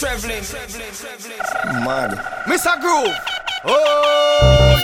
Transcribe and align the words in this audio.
Traveling. 0.00 0.42
Money. 1.84 2.16
Mr. 2.46 2.80
Groove. 2.80 3.14
Oh, 3.64 4.80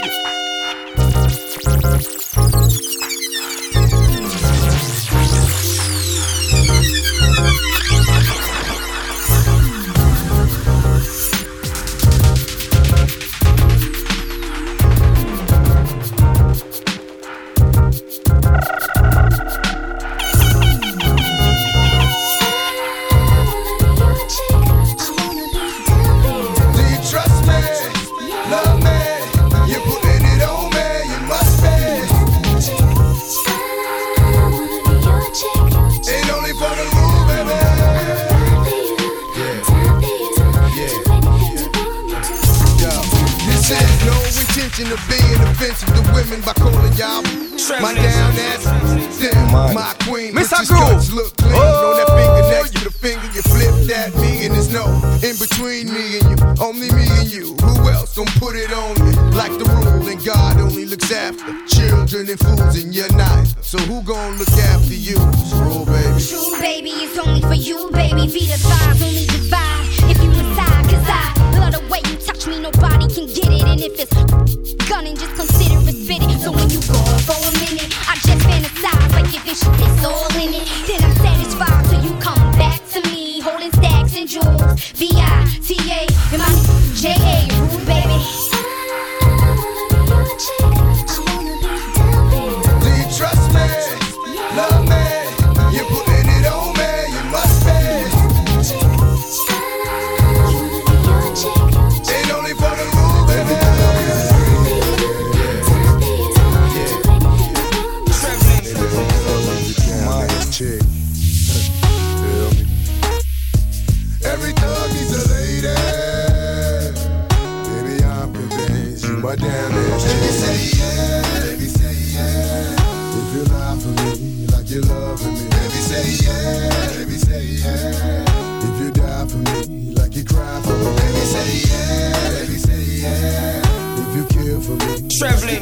Traveling. 134.61 135.57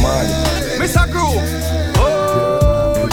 Money. 0.00 0.32
Mr. 0.80 1.04
Groove. 1.12 1.44
Oh, 2.00 3.04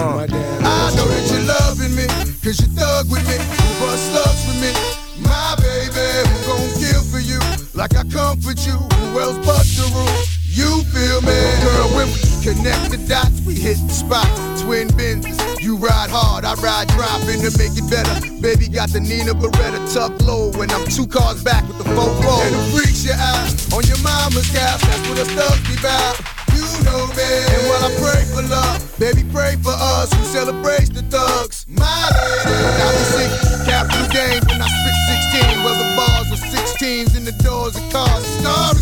I 0.00 0.92
know 0.96 1.04
that 1.12 1.28
you're 1.28 1.44
loving 1.44 1.94
me, 1.94 2.06
cause 2.40 2.56
you 2.60 2.68
thug 2.72 3.10
with 3.10 3.20
me, 3.28 3.36
you 3.36 3.70
bust 3.84 4.08
slugs 4.08 4.46
with 4.48 4.56
me. 4.64 4.72
My 5.20 5.56
baby, 5.60 6.08
who 6.24 6.36
gon' 6.48 6.72
kill 6.80 7.04
for 7.04 7.20
you, 7.20 7.38
like 7.74 7.94
I 7.94 8.04
comfort 8.08 8.64
you, 8.64 8.80
who 8.80 9.20
else 9.20 9.36
but 9.44 9.60
the 9.76 9.84
rule? 9.92 10.24
You 10.48 10.84
feel 10.88 11.20
me? 11.20 11.36
Girl, 11.60 11.88
when 11.92 12.08
we 12.16 12.20
connect 12.40 12.90
the 12.90 12.96
dots, 13.06 13.41
hit 13.62 13.78
the 13.86 13.94
spot. 13.94 14.26
Twin 14.58 14.88
benders, 14.98 15.38
you 15.62 15.76
ride 15.78 16.10
hard, 16.10 16.44
I 16.44 16.54
ride 16.58 16.90
dropping 16.90 17.46
to 17.46 17.50
make 17.54 17.78
it 17.78 17.86
better. 17.86 18.10
Baby 18.42 18.66
got 18.66 18.90
the 18.90 18.98
Nina 18.98 19.38
Beretta 19.38 19.78
tuck 19.94 20.18
low, 20.26 20.50
and 20.58 20.70
I'm 20.74 20.84
two 20.90 21.06
cars 21.06 21.42
back 21.42 21.62
with 21.70 21.78
the 21.78 21.86
four 21.94 22.10
roll. 22.26 22.42
And 22.42 22.54
it 22.58 22.66
freaks 22.74 23.06
your 23.06 23.14
out 23.14 23.46
on 23.70 23.86
your 23.86 24.02
mama's 24.02 24.50
couch, 24.50 24.82
that's 24.82 25.06
what 25.06 25.22
us 25.22 25.30
thugs 25.38 25.62
be 25.70 25.78
about. 25.78 26.18
You 26.50 26.66
know 26.84 27.06
me. 27.14 27.30
And 27.54 27.62
while 27.70 27.86
I 27.86 27.90
pray 28.02 28.22
for 28.34 28.42
love, 28.50 28.82
baby, 28.98 29.22
pray 29.30 29.54
for 29.62 29.72
us 29.72 30.12
who 30.12 30.22
celebrates 30.26 30.90
the 30.90 31.06
thugs. 31.06 31.64
My 31.70 31.86
lady. 31.86 32.50
I 32.50 32.86
be 32.92 33.04
sick, 33.14 33.30
capital 33.64 34.10
game 34.10 34.42
when 34.50 34.58
I 34.58 34.68
spit 34.68 34.96
16. 35.38 35.62
Well, 35.62 35.78
the 35.78 35.88
bars 35.94 36.28
are 36.34 36.42
16s 36.50 37.16
in 37.16 37.24
the 37.24 37.36
doors 37.46 37.78
of 37.78 37.84
cars. 37.94 38.26
A 38.26 38.32
star 38.42 38.74
is 38.74 38.81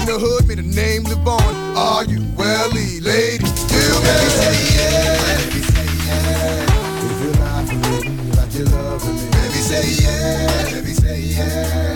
In 0.00 0.06
the 0.06 0.18
hood, 0.18 0.48
may 0.48 0.54
the 0.54 0.62
name 0.62 1.04
live 1.04 1.26
on. 1.28 1.54
Are 1.76 2.04
you 2.04 2.24
welly, 2.36 3.00
lady? 3.00 3.44
You 3.44 3.86
baby, 4.00 4.30
say 4.40 4.56
yeah. 4.76 5.16
Baby, 5.28 5.60
say 5.60 5.88
yeah. 6.06 6.66
If 7.04 7.22
you 7.22 7.30
lie 7.40 7.64
for 7.66 7.74
me 7.76 8.32
like 8.32 8.54
you 8.54 8.64
loving 8.64 9.14
me. 9.16 9.30
Baby, 9.30 9.60
say 9.60 9.86
yeah. 10.02 10.70
Baby, 10.72 10.92
say 10.94 11.20
yeah. 11.20 11.89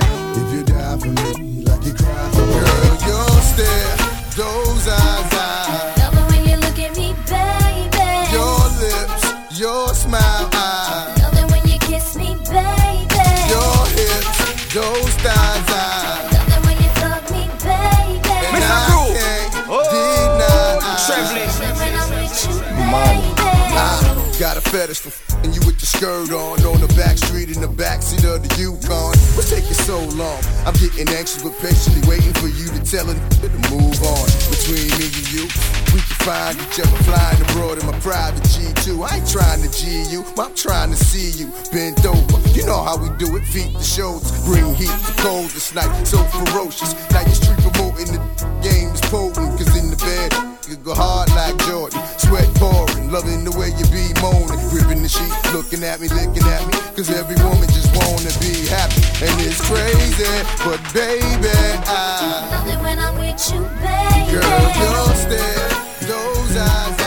Got 24.94 25.06
a 25.06 25.10
fetish 25.10 25.34
for 25.34 25.34
f***ing 25.34 25.52
you 25.52 25.60
with 25.66 25.78
your 25.80 25.90
skirt 25.90 26.30
on 26.32 26.58
on 26.66 26.80
the 26.80 26.92
back 26.94 27.18
street 27.18 27.54
in 27.54 27.60
the 27.60 27.68
backseat 27.68 28.24
of 28.24 28.42
the 28.42 28.50
Yukon. 28.60 29.14
What's 29.34 29.50
taking 29.50 29.74
so 29.74 29.98
long? 30.14 30.38
I'm 30.66 30.74
getting 30.74 31.08
anxious 31.08 31.42
but 31.42 31.54
patiently 31.58 32.02
waiting 32.08 32.32
for 32.34 32.48
you 32.48 32.66
to 32.68 32.80
tell 32.84 33.06
nigga 33.06 33.50
to 33.50 33.60
move 33.74 33.98
on. 34.02 34.26
Between 34.50 34.88
me 34.98 35.06
and 35.10 35.28
you, 35.32 35.44
we 35.92 36.00
can 36.00 36.18
find 36.22 36.54
each 36.58 36.78
other 36.80 36.98
flying 37.04 37.40
abroad 37.50 37.78
in 37.78 37.86
my 37.86 37.98
private 38.00 38.42
G2. 38.54 39.02
I 39.02 39.18
ain't 39.18 39.28
trying 39.28 39.62
to 39.62 39.70
G 39.70 40.04
you, 40.10 40.24
I'm 40.38 40.54
trying 40.54 40.90
to 40.90 40.98
see 40.98 41.30
you 41.38 41.50
bent 41.72 42.04
over. 42.06 42.38
You 42.54 42.66
know 42.66 42.82
how 42.82 42.96
we 42.96 43.10
do 43.18 43.36
it, 43.36 43.44
feet 43.50 43.74
to 43.74 43.82
shoulders, 43.84 44.30
bring 44.44 44.74
heat 44.74 44.92
to 44.92 45.12
cold 45.22 45.50
this 45.50 45.74
night, 45.74 45.90
so 46.06 46.18
ferocious. 46.30 46.94
Now 47.10 47.22
your 47.22 47.34
street 47.36 47.58
promoting 47.62 48.10
the 48.14 48.20
game 48.62 48.90
is 48.94 49.00
potent, 49.12 49.58
cause 49.58 49.74
in 49.76 49.90
the 49.90 49.98
bed. 49.98 50.54
You 50.68 50.76
go 50.76 50.94
hard 50.94 51.28
like 51.36 51.58
Jordan, 51.68 52.00
sweat 52.16 52.48
pouring, 52.56 52.83
loving 53.14 53.44
the 53.44 53.52
way 53.52 53.70
you 53.78 53.86
be 53.94 54.10
moaning, 54.20 54.58
gripping 54.70 55.00
the 55.00 55.08
sheet, 55.08 55.30
looking 55.54 55.84
at 55.84 56.00
me, 56.00 56.08
licking 56.08 56.42
at 56.50 56.66
me, 56.66 56.74
cause 56.98 57.08
every 57.14 57.36
woman 57.46 57.68
just 57.70 57.94
wanna 57.94 58.34
be 58.42 58.66
happy, 58.66 58.98
and 59.22 59.38
it's 59.38 59.62
crazy, 59.70 60.26
but 60.66 60.82
baby, 60.92 61.46
I, 61.86 62.50
Love 62.50 62.66
it 62.66 62.82
when 62.82 62.98
I'm 62.98 63.14
with 63.14 63.38
you, 63.54 63.62
baby. 63.78 64.34
girl, 64.34 64.66
your 64.82 65.14
stare, 65.14 65.70
those 66.10 66.56
eyes, 66.58 67.03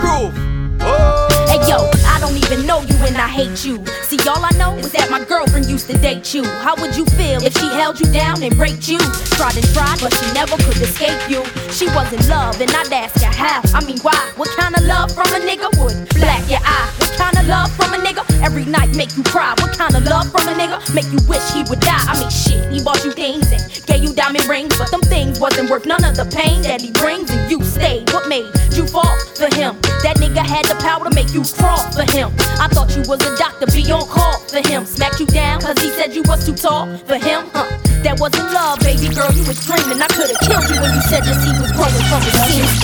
Groove. 0.00 0.32
Oh, 0.80 1.28
Hey 1.46 1.60
yo, 1.68 1.99
don't 2.30 2.44
even 2.44 2.66
know 2.66 2.80
you 2.82 2.94
and 3.02 3.16
I 3.16 3.26
hate 3.26 3.64
you. 3.64 3.84
See, 4.06 4.18
all 4.28 4.44
I 4.44 4.50
know 4.56 4.76
is 4.78 4.92
that 4.92 5.10
my 5.10 5.24
girlfriend 5.24 5.66
used 5.66 5.90
to 5.90 5.98
date 5.98 6.32
you. 6.32 6.44
How 6.62 6.76
would 6.76 6.96
you 6.96 7.04
feel 7.18 7.42
if 7.42 7.56
she 7.58 7.66
held 7.74 7.98
you 7.98 8.06
down 8.12 8.42
and 8.42 8.54
raped 8.56 8.88
you? 8.88 8.98
Tried 9.34 9.56
and 9.56 9.66
tried, 9.74 9.98
but 10.00 10.14
she 10.14 10.32
never 10.32 10.56
could 10.62 10.76
escape 10.78 11.18
you. 11.26 11.42
She 11.74 11.86
was 11.90 12.06
in 12.12 12.22
love, 12.28 12.60
and 12.60 12.70
I'd 12.70 12.92
ask 12.92 13.18
her 13.22 13.32
how. 13.32 13.62
I 13.74 13.84
mean, 13.84 13.98
why? 14.02 14.18
What 14.36 14.48
kind 14.56 14.76
of 14.76 14.82
love 14.84 15.10
from 15.10 15.26
a 15.34 15.40
nigga 15.42 15.74
would 15.82 16.08
black 16.14 16.48
your 16.48 16.60
eye? 16.62 16.90
What 16.98 17.12
kind 17.18 17.36
of 17.38 17.46
love 17.48 17.72
from 17.74 17.94
a 17.94 17.98
nigga? 17.98 18.22
Every 18.44 18.64
night 18.64 18.94
make 18.94 19.16
you 19.16 19.24
cry. 19.24 19.54
What 19.58 19.76
kind 19.76 19.96
of 19.96 20.04
love 20.04 20.30
from 20.30 20.46
a 20.46 20.54
nigga 20.54 20.78
make 20.94 21.10
you 21.10 21.18
wish 21.26 21.42
he 21.50 21.64
would 21.66 21.80
die? 21.80 22.04
I 22.06 22.18
mean, 22.20 22.30
shit, 22.30 22.70
he 22.70 22.82
bought 22.82 23.02
you 23.04 23.12
things 23.12 23.50
and 23.50 23.60
gave 23.86 24.04
you 24.04 24.14
diamond 24.14 24.46
rings, 24.46 24.76
but 24.78 24.90
them 24.90 25.02
things 25.02 25.40
wasn't 25.40 25.70
worth 25.70 25.86
none 25.86 26.04
of 26.04 26.14
the 26.14 26.26
pain 26.30 26.62
that 26.62 26.80
he 26.80 26.92
brings, 26.92 27.30
and 27.30 27.50
you 27.50 27.62
stayed. 27.64 28.10
What 28.12 28.28
made 28.28 28.46
you 28.76 28.86
fall 28.86 29.18
for 29.34 29.50
him? 29.54 29.80
That 30.04 30.16
nigga 30.22 30.44
had 30.44 30.66
the 30.66 30.76
power 30.80 31.04
to 31.08 31.14
make 31.14 31.32
you 31.34 31.42
crawl 31.56 31.80
for 31.92 32.04
him. 32.12 32.19
I 32.28 32.68
thought 32.68 32.92
you 32.92 33.02
was 33.08 33.24
a 33.24 33.36
doctor, 33.38 33.66
be 33.72 33.80
on 33.90 34.04
call 34.06 34.38
for 34.52 34.60
him. 34.68 34.84
Smacked 34.84 35.20
you 35.20 35.26
down, 35.26 35.60
cause 35.60 35.78
he 35.80 35.88
said 35.90 36.12
you 36.12 36.22
was 36.28 36.44
too 36.44 36.54
tall 36.54 36.84
for 37.08 37.16
him, 37.16 37.48
huh? 37.54 37.64
That 38.04 38.20
wasn't 38.20 38.52
love, 38.52 38.80
baby 38.80 39.08
girl, 39.14 39.32
you 39.32 39.44
was 39.48 39.64
dreaming. 39.64 40.00
I 40.00 40.08
could've 40.12 40.36
killed 40.44 40.68
you 40.68 40.76
when 40.80 40.92
you 40.92 41.04
said 41.08 41.24
your 41.24 41.36
seed 41.40 41.56
was 41.56 41.72
growing 41.72 42.04
from 42.12 42.20
the 42.20 42.32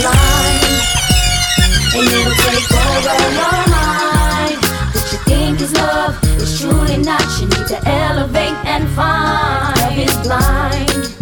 blind, 0.00 0.64
and 1.92 2.06
it'll 2.08 2.32
take 2.48 2.68
over 2.72 3.16
your 3.36 3.64
mind. 3.68 4.56
What 4.96 5.06
you 5.12 5.20
think 5.28 5.60
is 5.60 5.72
love 5.76 6.16
is 6.40 6.60
truly 6.60 6.96
not. 7.04 7.24
You 7.36 7.48
need 7.52 7.66
to 7.76 7.78
elevate 7.84 8.56
and 8.64 8.88
find. 8.96 9.76
Love 9.84 9.98
is 10.00 10.16
blind, 10.24 11.12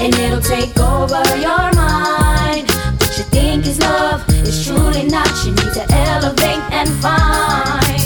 and 0.00 0.12
it'll 0.20 0.44
take 0.44 0.76
over 0.80 1.24
your 1.40 1.72
mind. 1.72 1.75
Think 3.36 3.66
is 3.66 3.78
love 3.80 4.26
is 4.30 4.64
truly 4.64 5.02
not. 5.02 5.28
You 5.44 5.50
need 5.50 5.74
to 5.74 5.84
elevate 5.92 6.62
and 6.72 6.88
find. 7.02 8.05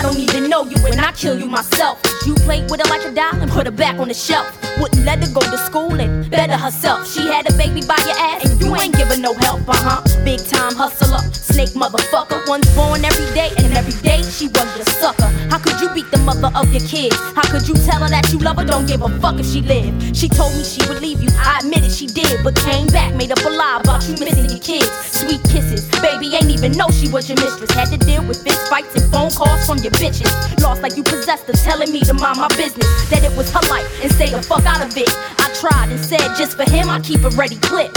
I 0.00 0.02
don't 0.02 0.16
even 0.16 0.48
know 0.48 0.64
you 0.64 0.78
and 0.86 0.98
I 0.98 1.12
kill 1.12 1.38
you 1.38 1.44
myself. 1.44 2.00
You 2.24 2.34
played 2.34 2.70
with 2.70 2.80
her 2.80 2.88
like 2.88 3.04
a 3.04 3.12
doll 3.14 3.34
and 3.34 3.50
put 3.50 3.66
her 3.66 3.70
back 3.70 3.98
on 3.98 4.08
the 4.08 4.14
shelf. 4.14 4.48
Wouldn't 4.80 5.04
let 5.04 5.18
her 5.18 5.28
go 5.34 5.40
to 5.40 5.58
school 5.58 5.92
and 5.92 6.30
better 6.30 6.56
herself. 6.56 7.06
She 7.06 7.26
had 7.26 7.46
a 7.46 7.52
baby 7.58 7.82
by 7.86 8.00
your 8.08 8.16
ass 8.16 8.48
and 8.48 8.58
you 8.62 8.74
ain't 8.76 8.96
giving 8.96 9.20
no 9.20 9.34
help, 9.34 9.68
uh 9.68 9.76
huh. 9.76 10.24
Big 10.24 10.40
time 10.40 10.74
hustler, 10.74 11.20
snake 11.34 11.76
motherfucker. 11.76 12.48
One's 12.48 12.64
born 12.74 13.04
every 13.04 13.28
day 13.34 13.50
and 13.58 13.76
every 13.76 13.92
day 14.00 14.22
she 14.22 14.48
was 14.48 14.64
your 14.74 14.86
sucker. 14.86 15.28
How 15.52 15.58
could 15.58 15.78
you 15.82 15.92
beat 15.92 16.10
the 16.10 16.18
mother 16.24 16.48
of 16.56 16.72
your 16.72 16.86
kids? 16.88 17.16
How 17.36 17.44
could 17.52 17.68
you 17.68 17.74
tell 17.74 18.00
her 18.00 18.08
that 18.08 18.32
you 18.32 18.38
love 18.38 18.56
her? 18.56 18.64
Don't 18.64 18.86
give 18.86 19.02
a 19.02 19.08
fuck 19.20 19.38
if 19.38 19.44
she 19.44 19.60
lived. 19.60 20.16
She 20.16 20.30
told 20.30 20.56
me 20.56 20.64
she 20.64 20.80
would 20.88 21.02
leave 21.02 21.20
you. 21.22 21.28
I 21.36 21.60
admit 21.60 21.84
it, 21.84 21.92
she 21.92 22.06
did, 22.06 22.42
but 22.42 22.56
came 22.56 22.86
back, 22.86 23.14
made 23.16 23.32
up 23.32 23.44
a 23.44 23.50
lie 23.50 23.80
about 23.84 24.08
you 24.08 24.16
missing 24.16 24.48
your 24.48 24.64
kids. 24.64 24.88
Sweet 25.12 25.42
kisses, 25.44 25.84
baby 26.00 26.32
ain't 26.34 26.48
even 26.48 26.72
know 26.72 26.88
she 26.88 27.08
was 27.12 27.28
your 27.28 27.36
mistress. 27.36 27.70
Had 27.72 27.92
to 27.92 27.98
deal 27.98 28.24
with 28.24 28.42
fist 28.42 28.64
fights 28.70 28.96
and 28.96 29.04
phone 29.12 29.30
calls 29.30 29.66
from 29.66 29.76
your 29.78 29.89
bitches. 29.98 30.30
Lost 30.62 30.82
like 30.82 30.96
you 30.96 31.02
possessed 31.02 31.46
her, 31.46 31.52
telling 31.52 31.92
me 31.92 32.00
to 32.00 32.14
mind 32.14 32.38
my 32.38 32.48
business. 32.56 32.86
That 33.10 33.24
it 33.24 33.36
was 33.36 33.50
her 33.52 33.60
life 33.70 33.86
and 34.02 34.12
stay 34.12 34.30
the 34.30 34.42
fuck 34.42 34.64
out 34.66 34.84
of 34.84 34.96
it. 34.96 35.08
I 35.38 35.52
tried 35.54 35.90
and 35.90 36.00
said 36.00 36.34
just 36.36 36.56
for 36.56 36.68
him 36.70 36.88
I 36.88 37.00
keep 37.00 37.22
a 37.24 37.30
ready 37.30 37.56
clip. 37.56 37.94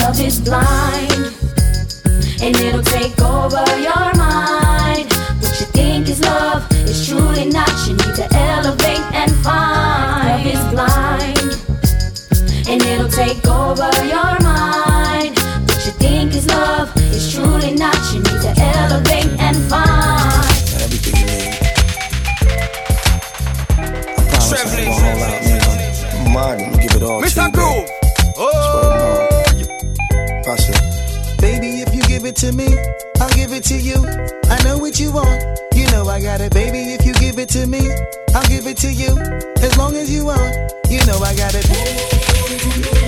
Love 0.00 0.20
is 0.20 0.40
blind, 0.40 1.34
and 2.40 2.56
it'll 2.56 2.82
take 2.82 3.20
over 3.20 3.64
your 3.78 4.12
mind. 4.16 5.12
What 5.40 5.54
you 5.60 5.66
think 5.76 6.08
is 6.08 6.20
love 6.20 6.66
is 6.72 7.06
truly 7.08 7.46
not. 7.46 7.70
You 7.86 7.94
need 7.94 8.14
to 8.16 8.28
elevate 8.34 9.04
and 9.12 9.30
find. 9.44 10.28
Love 10.28 10.46
is 10.46 10.64
blind, 10.72 11.50
and 12.68 12.82
it'll 12.82 13.08
take 13.08 13.46
over 13.46 13.90
your 14.06 14.38
mind. 14.42 15.37
What 15.98 16.04
you 16.04 16.18
think 16.18 16.34
is 16.34 16.46
love 16.46 16.96
is 16.96 17.32
truly 17.34 17.74
not. 17.74 17.96
You 18.12 18.20
need 18.20 18.40
to 18.42 18.54
elevate 18.56 19.40
and 19.40 19.56
find. 19.68 20.44
Everything 20.82 21.16
you 21.18 21.26
need. 21.26 21.58
I 24.18 24.38
promise 24.38 24.54
I 24.54 24.78
ain't 24.78 24.86
gonna 24.86 25.10
hold 25.10 25.22
out, 25.22 25.42
nigga. 25.42 26.32
Money, 26.32 26.64
I'ma 26.64 26.76
give 26.76 26.94
it 26.94 27.02
all 27.02 27.20
to 27.20 27.26
Mr. 27.26 27.52
Groove. 27.52 27.88
Oh, 28.36 29.28
Pass 30.44 30.68
it. 30.68 31.40
Baby, 31.40 31.80
if 31.82 31.94
you 31.94 32.02
give 32.02 32.24
it 32.24 32.36
to 32.36 32.52
me, 32.52 32.68
I'll 33.20 33.34
give 33.34 33.52
it 33.52 33.64
to 33.64 33.76
you. 33.76 33.96
I 34.50 34.62
know 34.64 34.78
what 34.78 35.00
you 35.00 35.10
want. 35.10 35.42
You 35.74 35.90
know 35.90 36.08
I 36.08 36.20
got 36.20 36.40
it, 36.40 36.52
baby. 36.52 36.94
If 36.94 37.04
you 37.06 37.14
give 37.14 37.38
it 37.38 37.48
to 37.50 37.66
me, 37.66 37.80
I'll 38.34 38.46
give 38.48 38.66
it 38.66 38.76
to 38.78 38.92
you. 38.92 39.18
As 39.62 39.76
long 39.76 39.96
as 39.96 40.10
you 40.12 40.26
want, 40.26 40.54
you 40.90 41.04
know 41.06 41.18
I 41.18 41.34
got 41.34 41.54
it. 41.54 43.07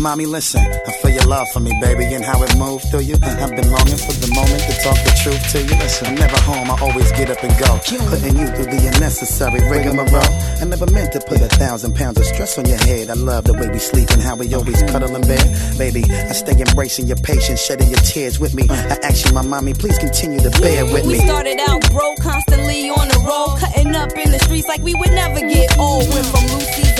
mommy, 0.00 0.24
listen. 0.24 0.60
I 0.60 0.92
feel 1.02 1.12
your 1.12 1.26
love 1.26 1.46
for 1.52 1.60
me, 1.60 1.72
baby, 1.80 2.04
and 2.14 2.24
how 2.24 2.42
it 2.42 2.56
moved 2.56 2.90
through 2.90 3.04
you. 3.04 3.14
I've 3.22 3.54
been 3.54 3.70
longing 3.70 4.00
for 4.00 4.16
the 4.16 4.32
moment 4.34 4.62
to 4.64 4.74
talk 4.82 4.96
the 5.04 5.12
truth 5.22 5.42
to 5.52 5.58
you. 5.62 5.76
Listen, 5.78 6.08
I'm 6.08 6.14
never 6.14 6.40
home, 6.40 6.70
I 6.70 6.80
always 6.80 7.12
get 7.12 7.30
up 7.30 7.42
and 7.44 7.52
go. 7.60 7.78
Putting 8.08 8.38
you 8.38 8.48
through 8.48 8.72
the 8.72 8.90
unnecessary 8.94 9.60
rigmarole. 9.68 10.32
I 10.60 10.64
never 10.64 10.86
meant 10.90 11.12
to 11.12 11.20
put 11.20 11.40
a 11.40 11.48
thousand 11.48 11.94
pounds 11.94 12.18
of 12.18 12.24
stress 12.24 12.58
on 12.58 12.66
your 12.66 12.78
head. 12.78 13.10
I 13.10 13.14
love 13.14 13.44
the 13.44 13.52
way 13.54 13.68
we 13.68 13.78
sleep 13.78 14.10
and 14.10 14.22
how 14.22 14.36
we 14.36 14.52
always 14.54 14.82
cuddle 14.90 15.14
in 15.14 15.22
bed. 15.22 15.44
Baby, 15.76 16.04
I 16.10 16.32
stay 16.32 16.56
embracing 16.56 17.06
your 17.06 17.20
patience, 17.20 17.60
shedding 17.60 17.88
your 17.88 18.00
tears 18.00 18.40
with 18.40 18.54
me. 18.54 18.66
I 18.70 18.96
ask 19.04 19.26
you, 19.26 19.34
my 19.34 19.42
mommy, 19.42 19.74
please 19.74 19.98
continue 19.98 20.40
to 20.40 20.50
bear 20.60 20.84
with 20.86 21.04
me. 21.04 21.20
We 21.20 21.26
started 21.26 21.60
out 21.68 21.84
broke, 21.92 22.18
constantly 22.20 22.88
on 22.90 23.06
the 23.08 23.20
road, 23.28 23.58
cutting 23.60 23.94
up 23.94 24.16
in 24.16 24.32
the 24.32 24.38
streets 24.40 24.66
like 24.66 24.82
we 24.82 24.94
would 24.94 25.12
never 25.12 25.40
get 25.40 25.76
old. 25.78 26.08
Went 26.08 26.26
from 26.26 26.44
Lucy's 26.56 26.99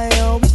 I 0.00 0.08
always 0.20 0.49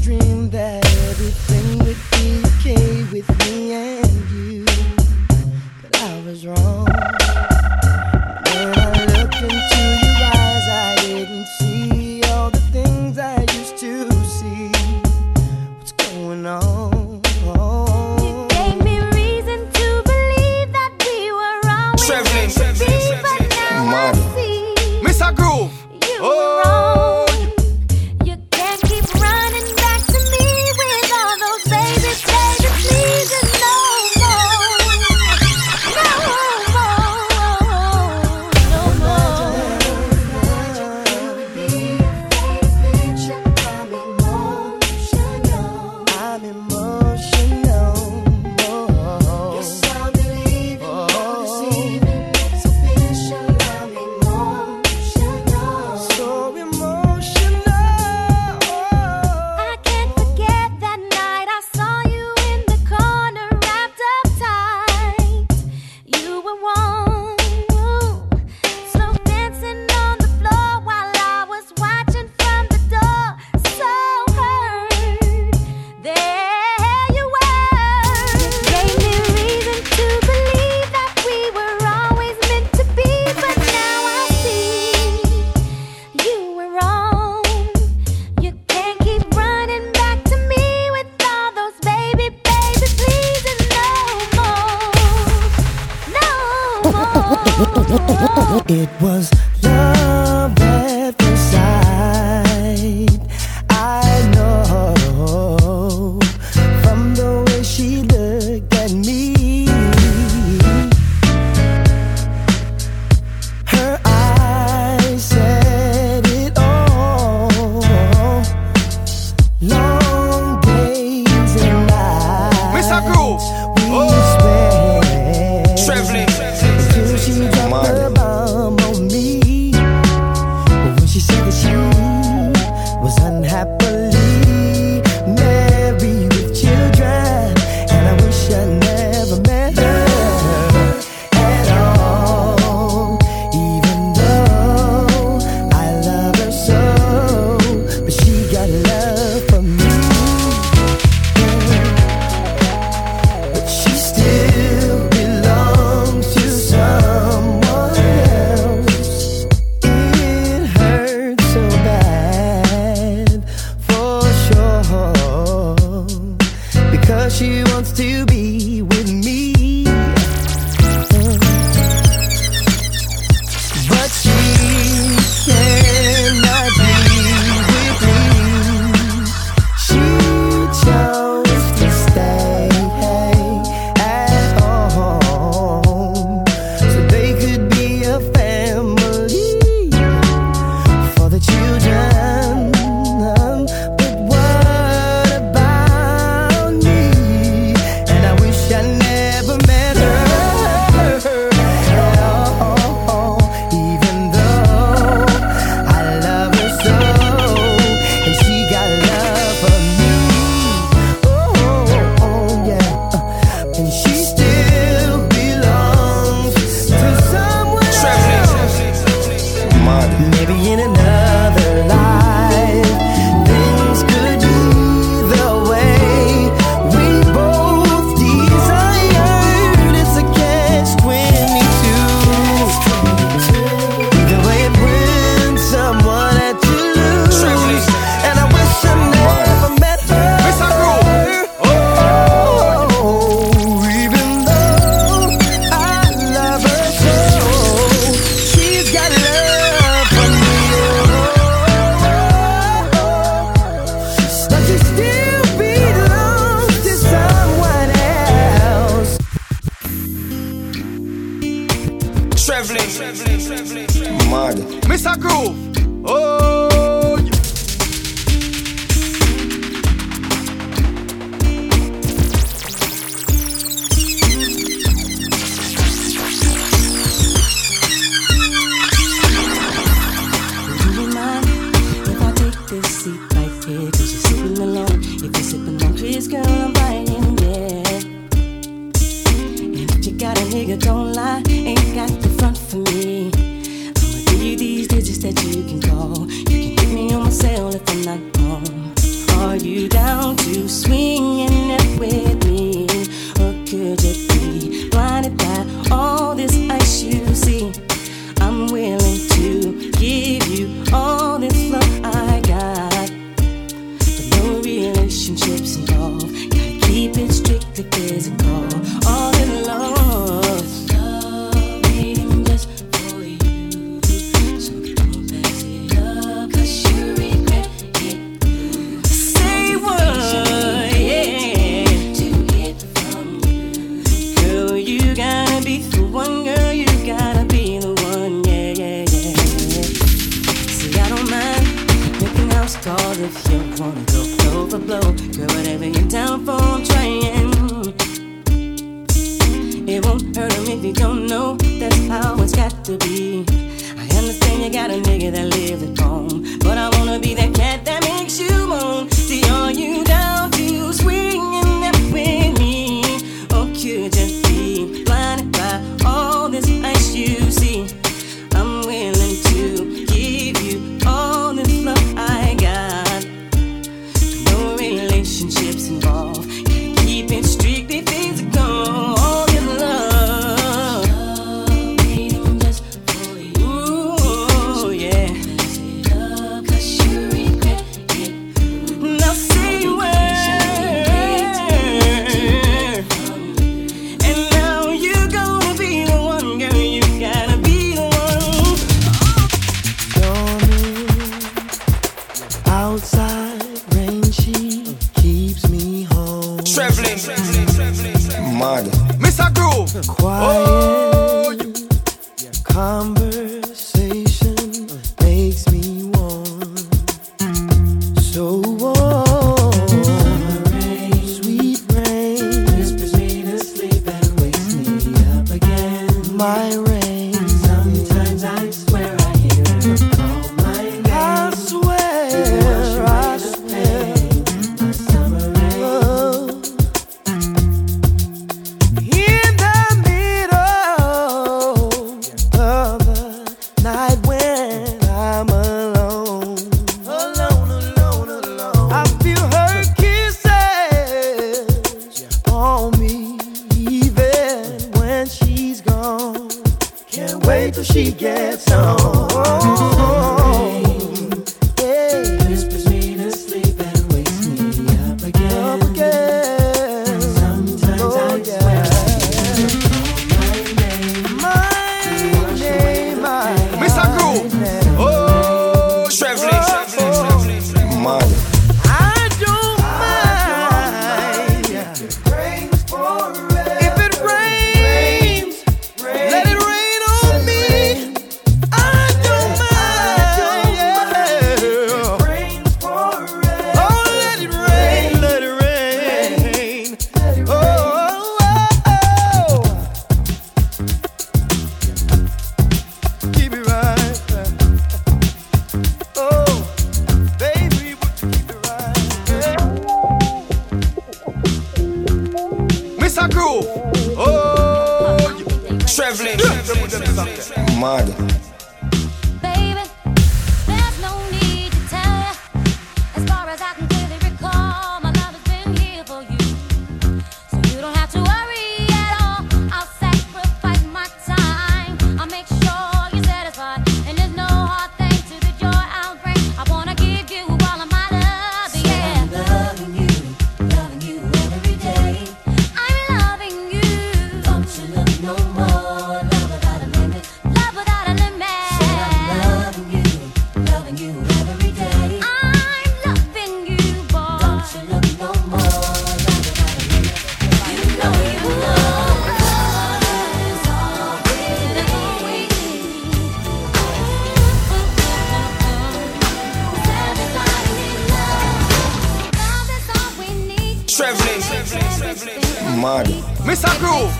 Mad. 572.86 573.08
Mr. 573.42 573.80
Groove. 573.80 574.14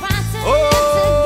Oh, 0.44 1.25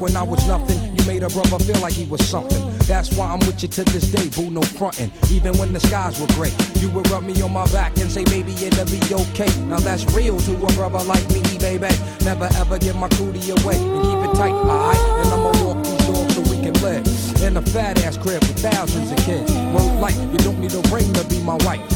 when 0.00 0.16
I 0.16 0.22
was 0.22 0.46
nothing, 0.46 0.78
you 0.96 1.04
made 1.06 1.22
a 1.22 1.28
brother 1.28 1.58
feel 1.58 1.80
like 1.80 1.92
he 1.92 2.04
was 2.06 2.26
something. 2.26 2.76
That's 2.86 3.14
why 3.16 3.26
I'm 3.32 3.40
with 3.40 3.62
you 3.62 3.68
to 3.68 3.84
this 3.84 4.10
day, 4.10 4.28
boo, 4.28 4.50
no 4.50 4.62
frontin'. 4.62 5.10
Even 5.30 5.56
when 5.58 5.72
the 5.72 5.80
skies 5.80 6.20
were 6.20 6.26
gray, 6.34 6.52
you 6.76 6.90
would 6.90 7.08
rub 7.10 7.24
me 7.24 7.40
on 7.42 7.52
my 7.52 7.66
back 7.72 7.96
and 7.98 8.10
say, 8.10 8.24
baby, 8.24 8.52
it'll 8.52 8.84
be 8.86 9.00
okay. 9.14 9.50
Now 9.66 9.78
that's 9.78 10.04
real 10.14 10.38
to 10.38 10.52
a 10.54 10.72
brother 10.74 11.02
like 11.04 11.26
me, 11.30 11.42
baby. 11.58 11.88
Never 12.24 12.48
ever 12.56 12.78
give 12.78 12.96
my 12.96 13.08
cootie 13.10 13.50
away 13.50 13.76
and 13.76 14.02
keep 14.02 14.30
it 14.30 14.34
tight, 14.36 14.52
alright? 14.52 14.98
And 15.24 15.28
I'ma 15.34 15.52
walk 15.64 15.84
these 15.84 16.06
dogs 16.06 16.34
so 16.34 16.40
we 16.42 16.62
can 16.62 16.74
live 16.82 17.06
in 17.42 17.56
a 17.56 17.62
fat 17.62 18.02
ass 18.04 18.16
crib 18.16 18.42
with 18.42 18.58
thousands 18.58 19.10
of 19.10 19.18
kids. 19.18 19.52
Word 19.72 20.00
like, 20.00 20.14
you 20.16 20.38
don't 20.38 20.60
need 20.60 20.74
a 20.74 20.82
ring 20.92 21.12
to 21.14 21.24
be 21.28 21.42
my 21.42 21.56
wife. 21.64 21.95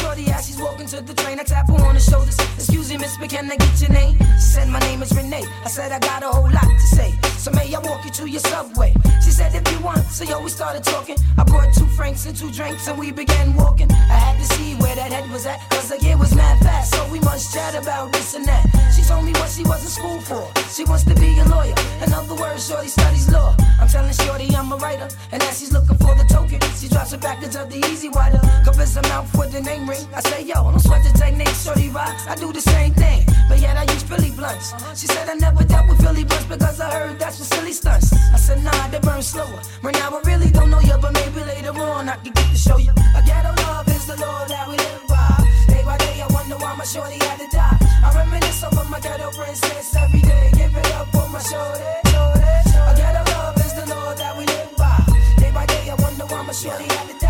Shorty 0.00 0.30
as 0.30 0.46
she's 0.46 0.60
walking 0.60 0.86
to 0.88 1.00
the 1.00 1.14
train. 1.14 1.38
I 1.40 1.44
tap 1.44 1.68
her 1.68 1.74
on 1.74 1.94
the 1.94 2.00
shoulders. 2.00 2.38
Excuse 2.56 2.90
me, 2.90 2.98
miss, 2.98 3.16
but 3.18 3.30
can 3.30 3.50
I 3.50 3.56
get 3.56 3.80
your 3.80 3.90
name? 3.90 4.18
She 4.36 4.48
said, 4.54 4.68
My 4.68 4.80
name 4.80 5.02
is 5.02 5.12
Renee. 5.14 5.44
I 5.64 5.68
said, 5.68 5.92
I 5.92 5.98
got 5.98 6.22
a 6.22 6.28
whole 6.28 6.50
lot 6.50 6.68
to 6.68 6.86
say. 6.96 7.12
So 7.38 7.50
may 7.52 7.72
I 7.74 7.78
walk 7.78 8.04
you 8.04 8.10
to 8.10 8.28
your 8.28 8.40
subway? 8.40 8.94
She 9.24 9.30
said, 9.30 9.54
If 9.54 9.70
you 9.72 9.80
want. 9.80 10.04
So 10.06 10.24
yo, 10.24 10.40
we 10.42 10.50
started 10.50 10.84
talking. 10.84 11.16
I 11.38 11.44
brought 11.44 11.72
two 11.74 11.86
franks 11.96 12.26
and 12.26 12.36
two 12.36 12.50
drinks 12.50 12.86
and 12.88 12.98
we 12.98 13.10
began 13.12 13.54
walking. 13.54 13.90
I 13.90 14.18
had 14.26 14.38
to 14.38 14.46
see 14.54 14.74
where 14.76 14.94
that 14.94 15.10
head 15.12 15.30
was 15.30 15.46
at, 15.46 15.60
cause 15.70 15.88
the 15.88 15.98
year 16.04 16.16
was 16.16 16.34
mad 16.34 16.60
fast. 16.60 16.94
So 16.94 17.06
we 17.12 17.20
must 17.20 17.54
chat 17.54 17.74
about 17.74 18.12
this 18.12 18.34
and 18.34 18.44
that. 18.46 18.64
She 18.94 19.02
told 19.02 19.24
me 19.24 19.32
what 19.32 19.50
she 19.50 19.62
was 19.64 19.82
in 19.84 19.90
school 19.90 20.20
for. 20.20 20.44
She 20.70 20.84
wants 20.84 21.04
to 21.04 21.14
be 21.14 21.38
a 21.38 21.44
lawyer. 21.44 21.74
In 22.04 22.12
other 22.12 22.34
words, 22.34 22.68
Shorty 22.68 22.88
studies 22.88 23.30
law. 23.30 23.56
I'm 23.80 23.88
telling 23.88 24.12
Shorty 24.12 24.54
I'm 24.54 24.72
a 24.72 24.76
writer. 24.76 25.08
And 25.32 25.42
as 25.42 25.58
she's 25.58 25.72
looking 25.72 25.98
for 25.98 26.14
the 26.14 26.24
token, 26.28 26.60
she 26.78 26.88
drops 26.88 27.12
a 27.12 27.18
package 27.18 27.56
of 27.56 27.70
the 27.70 27.78
E-Z 27.78 28.08
Wider. 28.10 28.40
Covers 28.64 28.94
her 28.94 29.02
mouth 29.02 29.28
with 29.36 29.52
the 29.52 29.60
name 29.60 29.83
I 29.90 30.20
say, 30.20 30.42
yo, 30.44 30.54
don't 30.54 30.80
sweat 30.80 31.04
the 31.04 31.12
technique, 31.18 31.48
Shorty 31.48 31.90
rocks. 31.90 32.26
I 32.26 32.34
do 32.36 32.50
the 32.52 32.60
same 32.60 32.94
thing, 32.94 33.26
but 33.50 33.60
yet 33.60 33.76
I 33.76 33.82
use 33.92 34.02
Philly 34.02 34.30
blunts. 34.30 34.72
She 34.98 35.06
said 35.06 35.28
I 35.28 35.34
never 35.34 35.62
dealt 35.62 35.88
with 35.90 36.00
Philly 36.00 36.24
blunts 36.24 36.46
because 36.46 36.80
I 36.80 36.90
heard 36.90 37.18
that's 37.18 37.36
for 37.38 37.44
silly 37.44 37.72
stunts. 37.72 38.10
I 38.32 38.38
said, 38.38 38.64
nah, 38.64 38.88
they 38.88 38.98
burn 39.00 39.20
slower. 39.20 39.60
Right 39.82 39.94
now 39.96 40.08
I 40.08 40.22
really 40.24 40.50
don't 40.50 40.70
know 40.70 40.80
you, 40.80 40.96
but 41.02 41.12
maybe 41.12 41.44
later 41.44 41.76
on 41.78 42.08
I 42.08 42.16
can 42.16 42.32
get 42.32 42.48
to 42.48 42.56
show 42.56 42.78
you. 42.78 42.92
A 42.92 43.22
ghetto 43.26 43.52
love 43.62 43.86
is 43.88 44.06
the 44.06 44.16
law 44.16 44.46
that 44.46 44.66
we 44.68 44.76
live 44.78 45.04
by. 45.06 45.44
Day 45.68 45.84
by 45.84 45.98
day, 45.98 46.22
I 46.22 46.32
wonder 46.32 46.56
why 46.56 46.74
my 46.76 46.84
shorty 46.84 47.18
had 47.20 47.38
to 47.40 47.48
die. 47.54 47.76
I 48.04 48.08
reminisce 48.16 48.64
over 48.64 48.88
my 48.88 49.00
ghetto 49.00 49.32
princess 49.32 49.94
every 49.96 50.22
day. 50.22 50.50
Give 50.54 50.74
it 50.74 50.92
up 50.94 51.08
for 51.12 51.28
my 51.28 51.40
shorty. 51.44 51.84
shorty, 52.08 52.40
shorty. 52.72 52.88
A 52.88 52.92
ghetto 52.96 53.22
love 53.36 53.56
is 53.58 53.74
the 53.74 53.84
law 53.92 54.14
that 54.14 54.32
we 54.38 54.46
live 54.46 54.76
by. 54.78 55.04
Day 55.36 55.50
by 55.52 55.66
day, 55.66 55.90
I 55.90 55.94
wonder 56.00 56.24
why 56.24 56.40
my 56.40 56.52
shorty 56.54 56.84
had 56.84 57.08
to 57.08 57.18
die. 57.18 57.23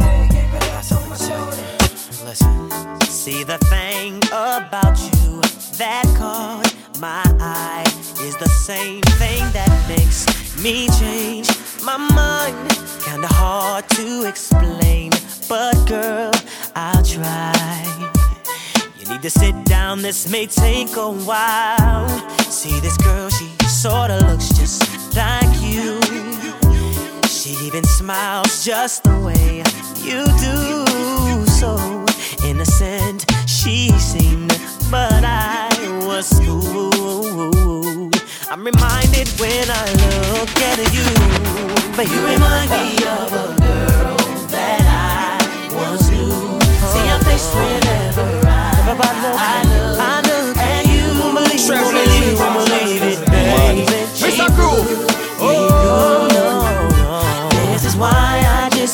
Every 0.00 0.28
day. 0.28 0.48
For 0.82 1.08
my 1.08 1.16
shorty. 1.16 1.62
Listen, 2.24 3.00
see 3.02 3.44
the 3.44 3.58
thing 3.70 4.18
about 4.32 4.98
you 4.98 5.40
that 5.78 6.04
caught 6.16 6.74
my 7.00 7.22
eye 7.40 7.84
is 8.20 8.36
the 8.36 8.48
same 8.48 9.00
thing 9.18 9.42
that 9.52 9.70
makes 9.88 10.26
me 10.62 10.88
change 11.00 11.48
my 11.84 11.96
mind. 11.96 12.56
Kinda 13.04 13.28
hard 13.28 13.88
to 13.90 14.24
explain, 14.26 15.10
but 15.48 15.74
girl, 15.86 16.32
I'll 16.74 17.04
try. 17.04 17.84
You 18.98 19.06
need 19.08 19.22
to 19.22 19.30
sit 19.30 19.64
down, 19.64 20.02
this 20.02 20.28
may 20.30 20.46
take 20.46 20.96
a 20.96 21.10
while. 21.10 22.08
See 22.50 22.80
this 22.80 22.96
girl, 22.96 23.30
she 23.30 23.48
sorta 23.68 24.18
looks 24.26 24.48
just 24.50 24.82
like 25.16 25.60
you. 25.60 26.41
She 27.42 27.56
even 27.66 27.82
smiles 27.82 28.64
just 28.64 29.02
the 29.02 29.18
way 29.18 29.64
you 29.98 30.22
do. 30.38 31.44
So 31.50 31.74
innocent 32.46 33.26
she 33.48 33.90
seemed, 33.98 34.56
but 34.92 35.24
I 35.24 35.66
was 36.06 36.30
fooled. 36.38 38.14
I'm 38.48 38.62
reminded 38.62 39.26
when 39.42 39.66
I 39.68 39.86
look 40.06 40.54
at 40.70 40.78
you, 40.94 41.02
but 41.96 42.06
you 42.06 42.22
remind 42.30 42.70
me 42.70 42.94
of 43.10 43.32
a 43.34 43.58
girl 43.58 44.16
that 44.54 44.86
I 44.86 45.74
once 45.74 46.08
knew. 46.10 46.30
See 46.94 47.06
your 47.10 47.18
face 47.26 47.50
whenever 47.58 48.22
I, 48.46 48.86
I 48.86 49.62
look, 49.74 49.98
I 49.98 50.22
look 50.30 50.56
at 50.58 50.86
you. 50.86 51.10
Won't 51.18 51.34
believe, 51.34 51.68
won't 51.68 51.90
believe, 51.90 52.38
won't 52.38 52.70
believe 52.70 53.02
it, 53.02 53.26
baby. 53.26 53.86
Mr. 54.22 54.46
Groove. 54.54 55.08
Oh, 55.44 55.81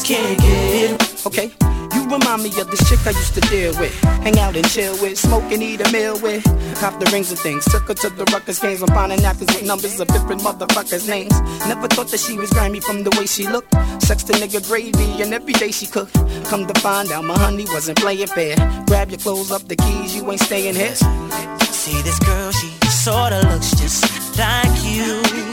can't 0.08 0.40
get 0.40 1.26
Okay. 1.26 1.52
You 1.92 2.08
remind 2.08 2.42
me 2.42 2.48
of 2.60 2.70
this 2.70 2.80
chick 2.88 3.06
I 3.06 3.10
used 3.10 3.34
to 3.34 3.42
deal 3.52 3.78
with. 3.78 3.92
Hang 4.24 4.38
out 4.38 4.56
and 4.56 4.66
chill 4.70 4.94
with, 5.02 5.18
smoke 5.18 5.44
and 5.52 5.62
eat 5.62 5.86
a 5.86 5.92
meal 5.92 6.18
with. 6.22 6.42
Cop 6.80 6.98
the 6.98 7.10
rings 7.12 7.30
and 7.30 7.38
things. 7.38 7.66
Took 7.66 7.88
her 7.88 7.94
to 7.94 8.08
the 8.08 8.24
ruckus 8.32 8.58
games. 8.58 8.80
I'm 8.80 8.88
finding 8.88 9.20
napkins 9.20 9.52
with 9.52 9.66
numbers 9.66 10.00
of 10.00 10.08
different 10.08 10.40
motherfuckers' 10.40 11.06
names. 11.08 11.38
Never 11.68 11.88
thought 11.88 12.08
that 12.08 12.20
she 12.20 12.38
was 12.38 12.48
grimy 12.50 12.80
from 12.80 13.04
the 13.04 13.10
way 13.18 13.26
she 13.26 13.46
looked. 13.46 13.74
Sex 14.02 14.22
the 14.22 14.32
nigga 14.34 14.66
gravy 14.66 15.20
and 15.22 15.34
every 15.34 15.52
day 15.52 15.70
she 15.70 15.86
cooked. 15.86 16.14
Come 16.48 16.66
to 16.66 16.80
find 16.80 17.12
out 17.12 17.24
my 17.24 17.36
honey 17.36 17.66
wasn't 17.66 17.98
playing 17.98 18.28
fair. 18.28 18.56
Grab 18.86 19.10
your 19.10 19.18
clothes 19.18 19.50
up 19.50 19.68
the 19.68 19.76
keys, 19.76 20.16
you 20.16 20.30
ain't 20.30 20.40
staying 20.40 20.74
here. 20.74 20.94
See 20.94 22.00
this 22.00 22.18
girl, 22.20 22.50
she 22.52 22.68
sorta 22.88 23.40
looks 23.48 23.72
just 23.72 24.38
like 24.38 24.84
you. 24.84 25.47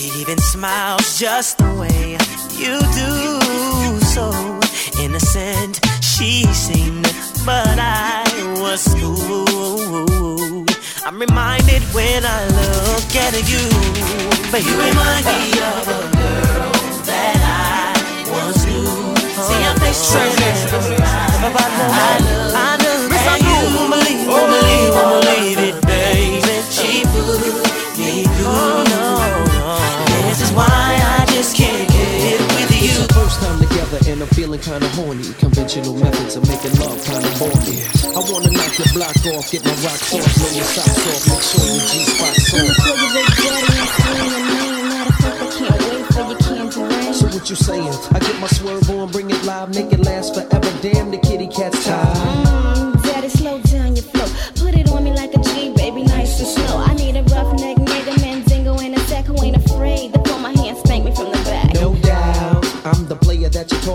She 0.00 0.08
even 0.18 0.38
smiles 0.38 1.18
just 1.18 1.58
the 1.58 1.74
way 1.74 2.16
you 2.56 2.80
do. 2.96 4.00
So 4.00 4.32
innocent 4.98 5.78
she 6.00 6.46
seemed, 6.54 7.04
but 7.44 7.76
I 7.78 8.24
was 8.62 8.88
fooled. 8.96 10.70
I'm 11.04 11.20
reminded 11.20 11.82
when 11.92 12.24
I 12.24 12.40
look 12.48 13.12
at 13.12 13.36
you, 13.44 13.60
but 14.50 14.64
you 14.64 14.72
remind 14.72 15.26
me 15.36 15.52
of 15.68 15.84
a 15.84 16.00
girl 16.16 16.72
that 17.04 17.36
I 17.44 17.92
once 18.32 18.64
knew. 18.64 18.88
See 19.36 19.60
your 19.60 19.76
face 19.84 20.00
whenever 20.16 21.60
I 21.60 22.16
look, 22.24 22.56
I 22.56 22.72
look 22.80 23.12
at 23.12 23.36
you. 23.44 23.52
Won't 23.76 23.92
believe, 23.92 24.24
won't 24.26 24.48
believe, 24.48 24.94
won't 24.96 25.24
believe 25.28 25.60
it, 25.68 25.76
baby. 25.84 26.56
She 26.72 27.04
fooled 27.04 27.68
me 27.98 28.24
good. 28.40 28.89
First 33.08 33.40
time 33.40 33.58
together 33.60 33.98
and 34.10 34.22
I'm 34.22 34.28
feeling 34.28 34.60
kinda 34.60 34.88
horny. 34.98 35.32
Conventional 35.38 35.94
methods 35.94 36.36
of 36.36 36.48
making 36.48 36.74
love 36.80 36.98
kinda 37.04 37.30
bore 37.38 37.60
me. 37.64 37.82
I 38.16 38.20
wanna 38.30 38.50
knock 38.50 38.78
your 38.78 38.88
block 38.92 39.16
off, 39.34 39.50
get 39.50 39.64
my 39.64 39.74
rocks 39.86 40.14
off, 40.14 40.34
blow 40.36 40.50
your 40.50 40.64
socks 40.64 41.06
off, 41.06 41.22
make 41.28 41.42
sure 41.42 41.66
your 41.66 41.84
G-spot's 41.90 42.54
on. 42.54 43.60
So 47.14 47.26
what 47.26 47.50
you 47.50 47.56
saying? 47.56 47.94
I 48.12 48.18
get 48.18 48.38
my 48.40 48.46
swerve 48.48 48.90
on, 48.90 49.10
bring 49.10 49.30
it 49.30 49.42
live, 49.44 49.74
make 49.74 49.92
it 49.92 50.00
last 50.00 50.34
forever. 50.34 50.72
Damn, 50.82 51.10
the 51.10 51.18
kitty 51.18 51.48
cat's 51.48 51.84
tired. 51.84 52.16
Mm, 52.16 53.02
Daddy, 53.02 53.28
slow 53.28 53.60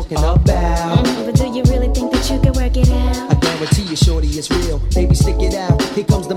talking 0.09 0.17
about. 0.17 0.45
But 1.25 1.35
do 1.35 1.47
you 1.47 1.63
really 1.63 1.87
think 1.93 2.11
that 2.11 2.29
you 2.29 2.39
can 2.39 2.53
work 2.53 2.77
it 2.77 2.89
out? 2.89 3.31
I 3.31 3.35
guarantee 3.35 3.83
you, 3.83 3.95
shorty, 3.95 4.27
it's 4.27 4.49
real. 4.51 4.79
Baby, 4.93 5.15
stick 5.15 5.37
it 5.39 5.53
out. 5.55 5.81
Here 5.93 6.03
comes 6.03 6.27
the 6.27 6.35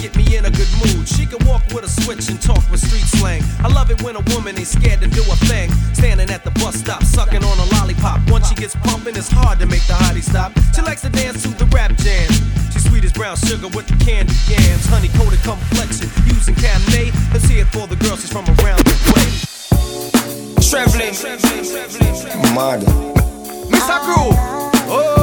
get 0.00 0.16
me 0.16 0.36
in 0.36 0.44
a 0.46 0.50
good 0.50 0.68
mood. 0.80 1.06
She 1.06 1.26
can 1.26 1.44
walk 1.46 1.62
with 1.72 1.84
a 1.84 1.88
switch 1.88 2.28
and 2.28 2.40
talk 2.40 2.64
with 2.70 2.80
street 2.80 3.04
slang. 3.04 3.42
I 3.60 3.68
love 3.68 3.90
it 3.90 4.02
when 4.02 4.16
a 4.16 4.24
woman 4.32 4.56
ain't 4.56 4.66
scared 4.66 5.00
to 5.00 5.06
do 5.06 5.20
a 5.20 5.36
thing. 5.46 5.70
Standing 5.92 6.30
at 6.30 6.42
the 6.42 6.50
bus 6.52 6.76
stop, 6.76 7.02
sucking 7.04 7.44
on 7.44 7.58
a 7.58 7.66
lollipop. 7.76 8.18
Once 8.30 8.48
she 8.48 8.54
gets 8.54 8.74
pumping, 8.76 9.14
it's 9.16 9.28
hard 9.30 9.58
to 9.60 9.66
make 9.66 9.84
the 9.86 9.92
hottie 9.92 10.22
stop. 10.22 10.52
She 10.74 10.80
likes 10.82 11.02
to 11.02 11.10
dance 11.10 11.42
to 11.42 11.48
the 11.50 11.66
rap 11.66 11.92
jam. 11.96 12.28
She's 12.72 12.88
sweet 12.88 13.04
as 13.04 13.12
brown 13.12 13.36
sugar 13.36 13.68
with 13.68 13.86
the 13.86 13.96
candy 14.02 14.32
yams. 14.48 14.86
Honey 14.86 15.08
coated 15.20 15.42
complexion, 15.44 16.08
using 16.24 16.54
Cabernet. 16.54 17.12
Let's 17.32 17.44
hear 17.44 17.62
it 17.62 17.68
for 17.68 17.86
the 17.86 17.96
girls 17.96 18.22
she's 18.22 18.32
from 18.32 18.48
around 18.64 18.80
the 18.88 18.96
way. 19.12 19.28
Traveling, 20.64 21.12
Mardi, 22.54 22.86
Miss 23.68 23.84
Crew. 23.84 24.32
Oh. 24.92 25.19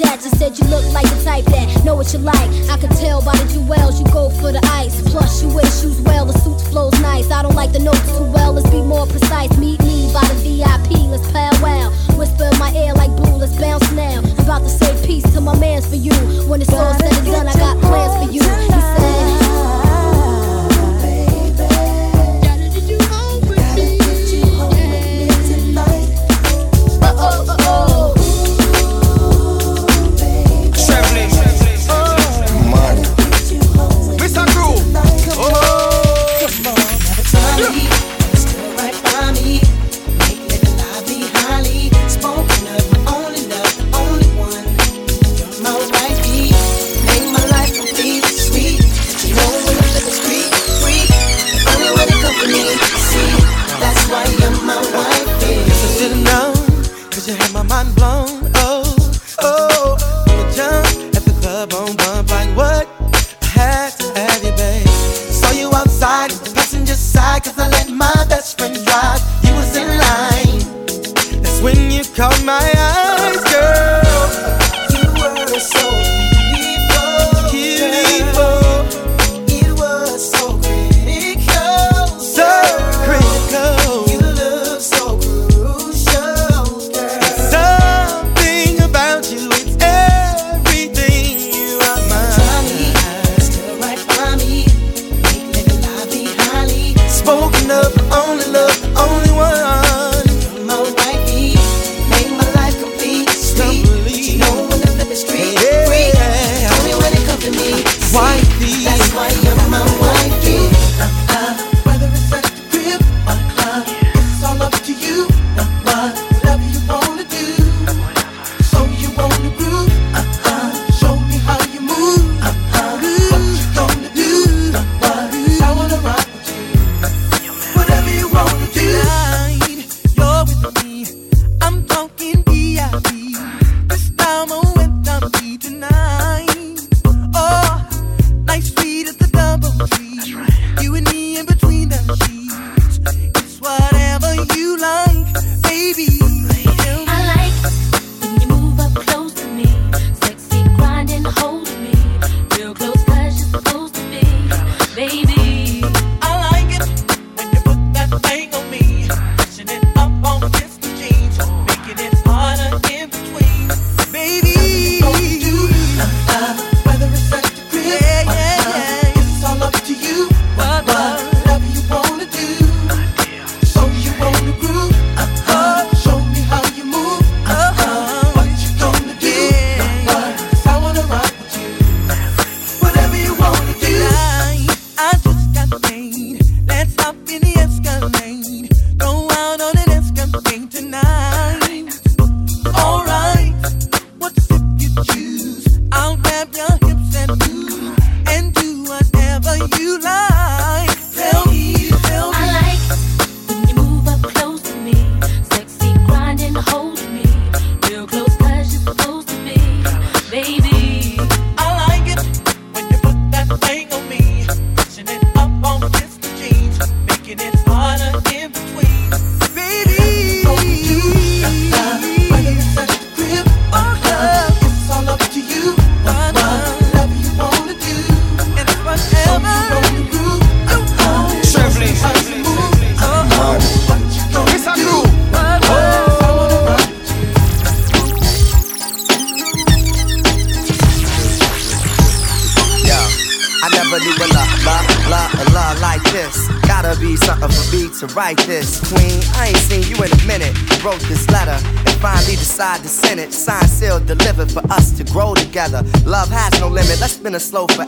attached. 0.00 0.24
You 0.24 0.30
said 0.32 0.58
you 0.58 0.66
look 0.68 0.84
like 0.92 1.08
the 1.08 1.22
type 1.24 1.44
that 1.46 1.84
know 1.84 1.94
what 1.94 2.12
you 2.12 2.18
like. 2.18 2.50
I 2.68 2.76
could 2.78 2.95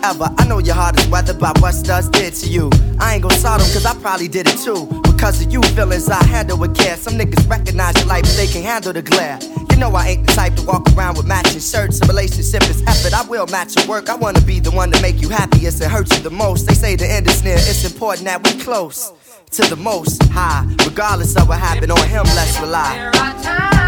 I 0.08 0.46
know 0.46 0.58
your 0.58 0.74
heart 0.74 0.98
is 0.98 1.06
weathered 1.08 1.38
by 1.38 1.52
what 1.58 1.74
studs 1.74 2.08
did 2.08 2.32
to 2.36 2.46
you. 2.48 2.70
I 2.98 3.14
ain't 3.14 3.22
gon' 3.22 3.30
salt 3.32 3.60
them 3.60 3.70
cause 3.72 3.84
I 3.84 3.94
probably 4.00 4.26
did 4.26 4.48
it 4.48 4.56
too. 4.56 4.86
Because 5.02 5.44
of 5.44 5.52
you 5.52 5.60
feelings 5.76 6.08
I 6.08 6.24
handle 6.24 6.56
with 6.56 6.74
care. 6.74 6.96
Some 6.96 7.14
niggas 7.14 7.48
recognize 7.48 7.94
your 7.98 8.06
life, 8.06 8.22
but 8.22 8.34
they 8.36 8.46
can 8.46 8.62
handle 8.62 8.94
the 8.94 9.02
glare. 9.02 9.38
You 9.70 9.76
know 9.76 9.90
I 9.90 10.08
ain't 10.08 10.26
the 10.26 10.32
type 10.32 10.54
to 10.54 10.62
walk 10.64 10.88
around 10.96 11.18
with 11.18 11.26
matching 11.26 11.60
shirts. 11.60 12.00
A 12.00 12.06
relationship 12.06 12.62
is 12.70 12.82
effort. 12.86 13.12
I 13.12 13.28
will 13.28 13.46
match 13.48 13.76
your 13.76 13.86
work. 13.86 14.08
I 14.08 14.14
wanna 14.14 14.40
be 14.40 14.60
the 14.60 14.70
one 14.70 14.90
to 14.92 15.02
make 15.02 15.20
you 15.20 15.28
happiest 15.28 15.82
and 15.82 15.92
hurt 15.92 16.10
you 16.16 16.22
the 16.22 16.30
most. 16.30 16.66
They 16.66 16.74
say 16.74 16.96
the 16.96 17.06
end 17.06 17.28
is 17.28 17.44
near. 17.44 17.56
It's 17.56 17.84
important 17.84 18.24
that 18.24 18.42
we 18.42 18.58
close 18.62 19.12
to 19.50 19.62
the 19.68 19.76
most 19.76 20.22
high. 20.32 20.64
Regardless 20.86 21.36
of 21.36 21.48
what 21.48 21.58
happened 21.58 21.92
on 21.92 22.08
him, 22.08 22.24
let's 22.24 22.58
rely. 22.60 23.87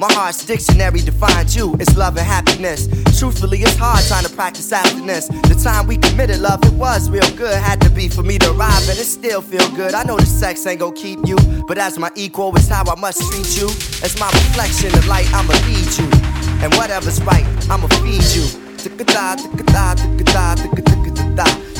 My 0.00 0.10
heart's 0.14 0.46
dictionary 0.46 1.00
defines 1.00 1.54
you. 1.54 1.76
It's 1.78 1.94
love 1.94 2.16
and 2.16 2.26
happiness. 2.26 2.88
Truthfully, 3.18 3.58
it's 3.58 3.76
hard 3.76 4.02
trying 4.06 4.24
to 4.24 4.30
practice 4.30 4.70
happiness. 4.70 5.28
The 5.28 5.60
time 5.62 5.86
we 5.86 5.98
committed 5.98 6.40
love, 6.40 6.64
it 6.64 6.72
was 6.72 7.10
real 7.10 7.30
good. 7.36 7.52
Had 7.52 7.82
to 7.82 7.90
be 7.90 8.08
for 8.08 8.22
me 8.22 8.38
to 8.38 8.50
arrive, 8.52 8.88
and 8.88 8.98
it 8.98 9.04
still 9.04 9.42
feel 9.42 9.68
good. 9.76 9.92
I 9.92 10.02
know 10.04 10.16
the 10.16 10.24
sex 10.24 10.66
ain't 10.66 10.80
gon' 10.80 10.94
keep 10.94 11.18
you, 11.26 11.36
but 11.68 11.76
as 11.76 11.98
my 11.98 12.10
equal, 12.16 12.56
it's 12.56 12.66
how 12.66 12.82
I 12.90 12.98
must 12.98 13.20
treat 13.30 13.60
you. 13.60 13.68
As 14.02 14.18
my 14.18 14.28
reflection 14.28 14.88
of 14.96 15.06
light, 15.06 15.30
I'ma 15.34 15.52
lead 15.68 15.92
you. 15.98 16.08
And 16.64 16.72
whatever's 16.76 17.20
right, 17.24 17.44
I'ma 17.68 17.88
feed 18.00 18.24
you. 18.32 18.48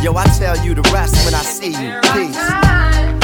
Yo, 0.04 0.14
I 0.14 0.24
tell 0.36 0.62
you 0.62 0.74
the 0.74 0.82
rest 0.92 1.24
when 1.24 1.32
I 1.32 1.40
see 1.40 1.72
you. 1.72 2.00
Peace. 2.12 3.19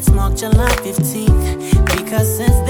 Let's 0.00 0.12
July 0.34 0.70
15th. 0.76 1.84
Because 1.84 2.38
since 2.38 2.69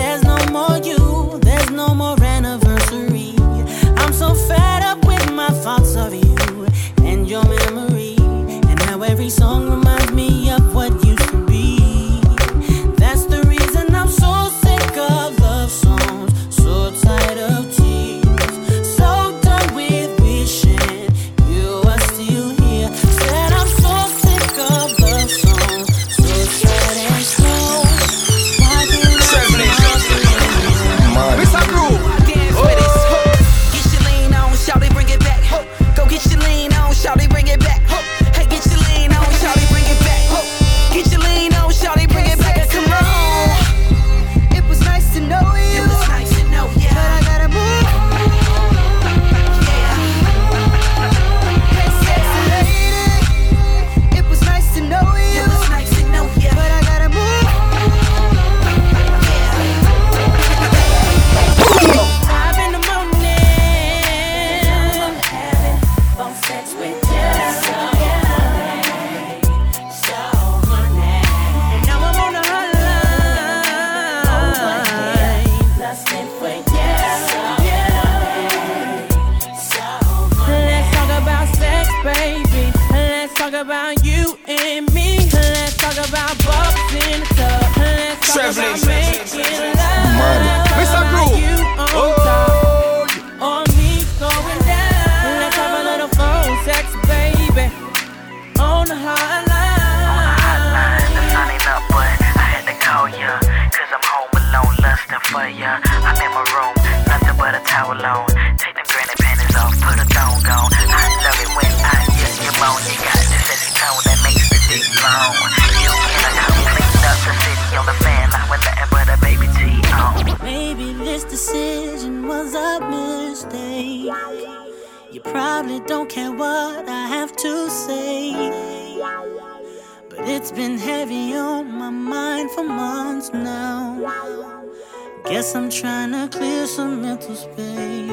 trying 136.10 136.28
to 136.28 136.38
clear 136.38 136.66
some 136.66 137.02
mental 137.02 137.34
space. 137.34 138.10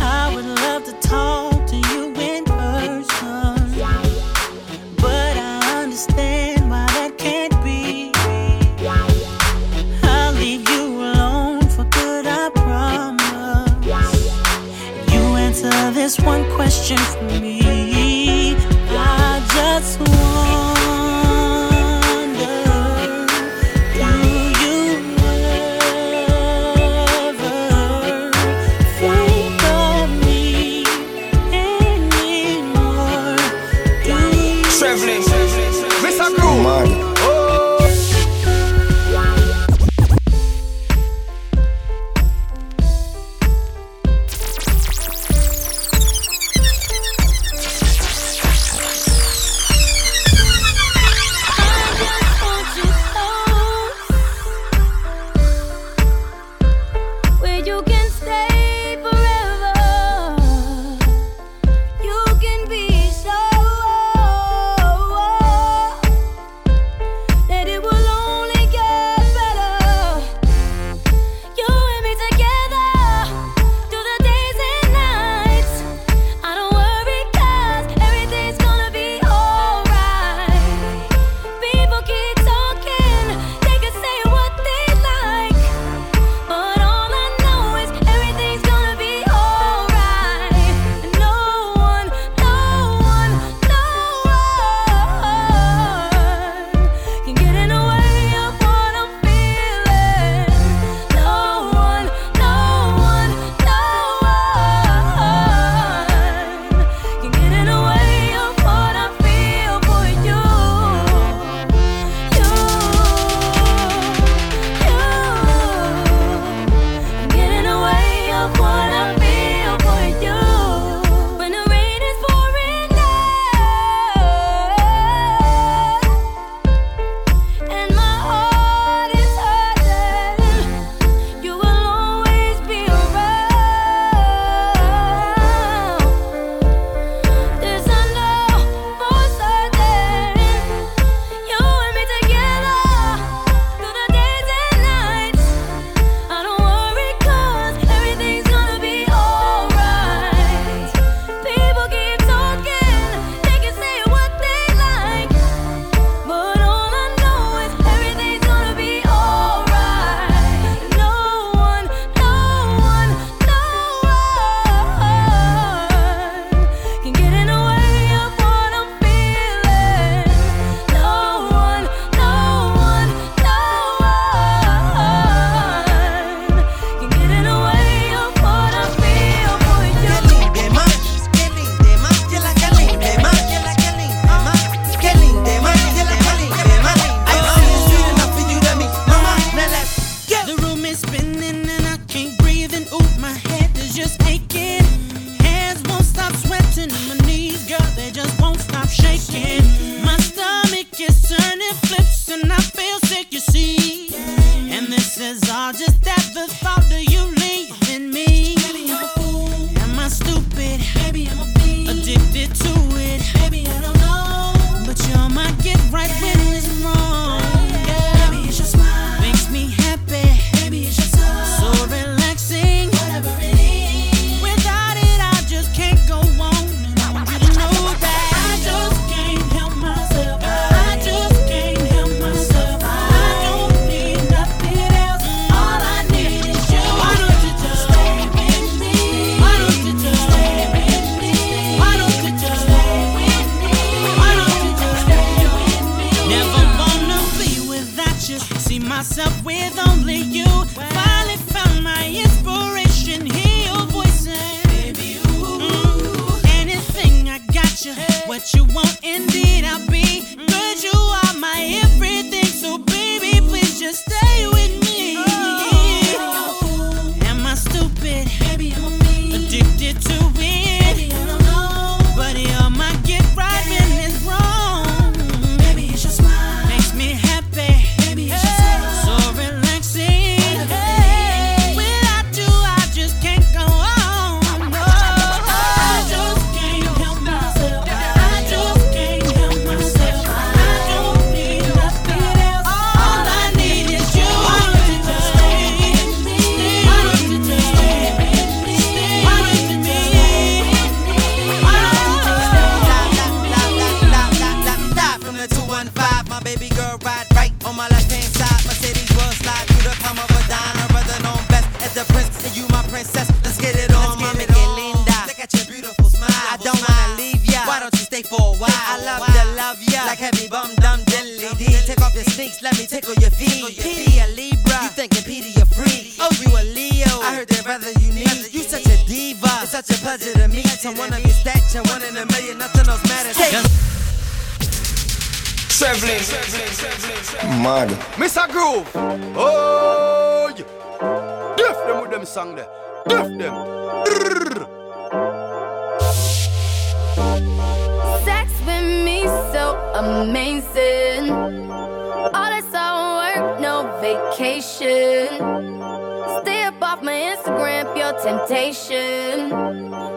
I 0.00 0.32
would 0.34 0.44
love 0.44 0.84
to 0.84 0.92
talk 1.00 1.66
to 1.66 1.76
you 1.76 2.14
in 2.16 2.44
person, 2.44 3.78
but 4.96 5.36
I 5.36 5.82
understand. 5.82 6.48
this 16.08 16.20
one 16.20 16.44
question 16.52 16.96
for 16.96 17.24
me. 17.38 17.47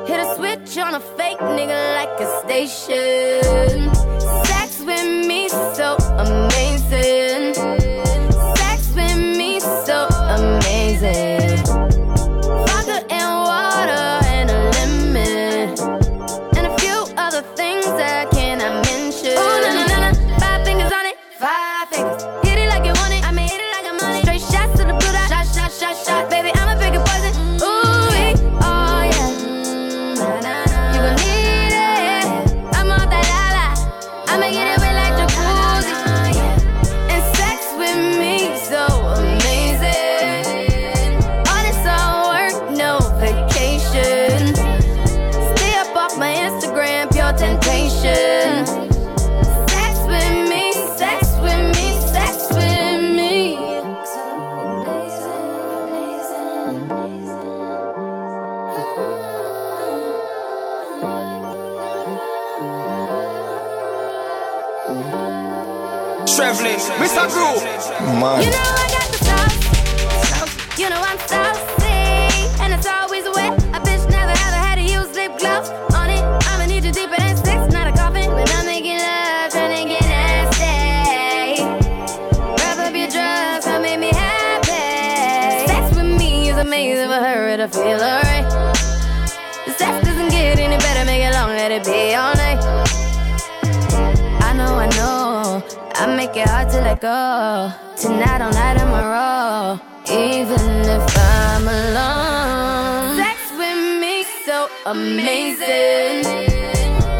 Hit 0.07 0.19
a 0.19 0.35
switch 0.37 0.77
on 0.77 0.95
a 0.95 1.01
fake 1.01 1.37
nigga 1.39 1.95
like 1.97 2.17
a 2.21 2.27
station. 2.45 3.00
Traveling. 66.41 66.79
Mr. 66.97 67.29
Groove. 67.29 67.61
Mad. 68.19 68.43
You 68.43 68.49
know 68.49 68.57
I 68.57 68.87
got 68.89 69.07
the 69.13 69.19
sauce. 69.27 70.79
You 70.79 70.89
know 70.89 70.99
I'm 70.99 71.19
saucy, 71.29 71.80
it 96.41 96.49
hard 96.49 96.69
to 96.69 96.81
let 96.81 96.99
go. 97.01 97.71
Tonight, 97.95 98.41
all 98.41 98.51
night, 98.51 98.77
I'm 98.81 98.93
a 98.93 99.03
roll. 99.13 99.79
Even 100.09 100.65
if 100.97 101.17
I'm 101.17 101.67
alone. 101.67 103.15
Sex 103.17 103.39
with 103.59 103.81
me 104.01 104.25
so 104.45 104.67
amazing. 104.85 106.25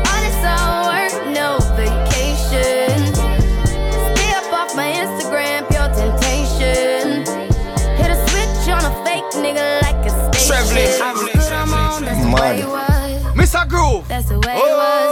All 0.09 0.21
this 0.25 0.41
all 0.51 0.89
work, 0.89 1.13
no 1.39 1.59
vacation. 1.77 2.97
Stay 4.09 4.31
up 4.39 4.49
off 4.59 4.75
my 4.75 4.89
Instagram, 5.03 5.69
pure 5.69 5.89
temptation. 6.01 7.25
Hit 7.99 8.09
a 8.09 8.19
switch 8.27 8.73
on 8.73 8.83
a 8.85 8.93
fake 9.05 9.29
nigga 9.43 9.81
like 9.83 10.01
a 10.05 10.33
station. 10.33 11.01
I 11.01 11.13
was 11.13 11.29
good, 11.31 11.53
I'm 11.53 11.73
on, 11.73 12.05
that's 12.05 12.21
the 12.25 12.31
way 12.33 12.59
it 12.59 12.67
was. 12.67 12.91
Mr. 13.35 13.67
Groove. 13.67 14.07
That's 14.07 14.29
the 14.29 14.39
way 14.39 14.55
it 14.55 14.75
was. 14.81 15.10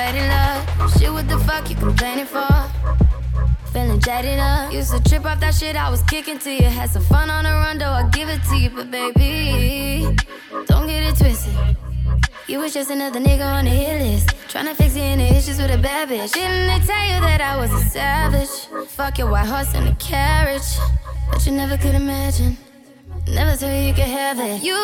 Faded 0.00 0.28
love. 0.28 0.92
Shit, 0.94 1.12
what 1.12 1.28
the 1.28 1.38
fuck 1.46 1.68
you 1.68 1.76
complaining 1.76 2.24
for? 2.24 2.52
Feeling 3.72 4.00
jaded 4.00 4.38
up. 4.38 4.72
Used 4.72 4.92
to 4.92 5.00
trip 5.08 5.24
off 5.26 5.38
that 5.40 5.54
shit 5.54 5.76
I 5.76 5.90
was 5.90 6.02
kicking 6.04 6.38
to 6.38 6.50
you. 6.50 6.68
Had 6.78 6.90
some 6.90 7.02
fun 7.02 7.28
on 7.28 7.44
the 7.44 7.50
run, 7.50 7.76
though 7.78 7.96
I 8.00 8.08
give 8.08 8.28
it 8.28 8.42
to 8.50 8.56
you. 8.56 8.70
But 8.70 8.90
baby, 8.90 10.16
don't 10.70 10.86
get 10.86 11.02
it 11.08 11.16
twisted. 11.16 11.54
You 12.48 12.58
was 12.60 12.72
just 12.72 12.90
another 12.90 13.20
nigga 13.20 13.46
on 13.58 13.64
the 13.66 13.70
hit 13.70 14.00
list. 14.02 14.28
Tryna 14.52 14.74
fix 14.74 14.96
any 14.96 15.28
issues 15.36 15.58
with 15.58 15.70
a 15.70 15.78
bad 15.78 16.08
bitch. 16.08 16.32
Didn't 16.32 16.66
they 16.70 16.80
tell 16.86 17.04
you 17.10 17.18
that 17.28 17.40
I 17.40 17.56
was 17.60 17.70
a 17.72 17.82
savage? 17.90 18.54
Fuck 18.88 19.18
your 19.18 19.30
white 19.30 19.46
horse 19.46 19.72
and 19.74 19.86
a 19.88 19.94
carriage. 19.96 20.70
But 21.30 21.44
you 21.46 21.52
never 21.52 21.76
could 21.76 21.94
imagine. 21.94 22.56
Never 23.28 23.54
thought 23.54 23.86
you 23.88 23.92
could 23.92 24.12
have 24.20 24.38
it. 24.40 24.62
You 24.62 24.80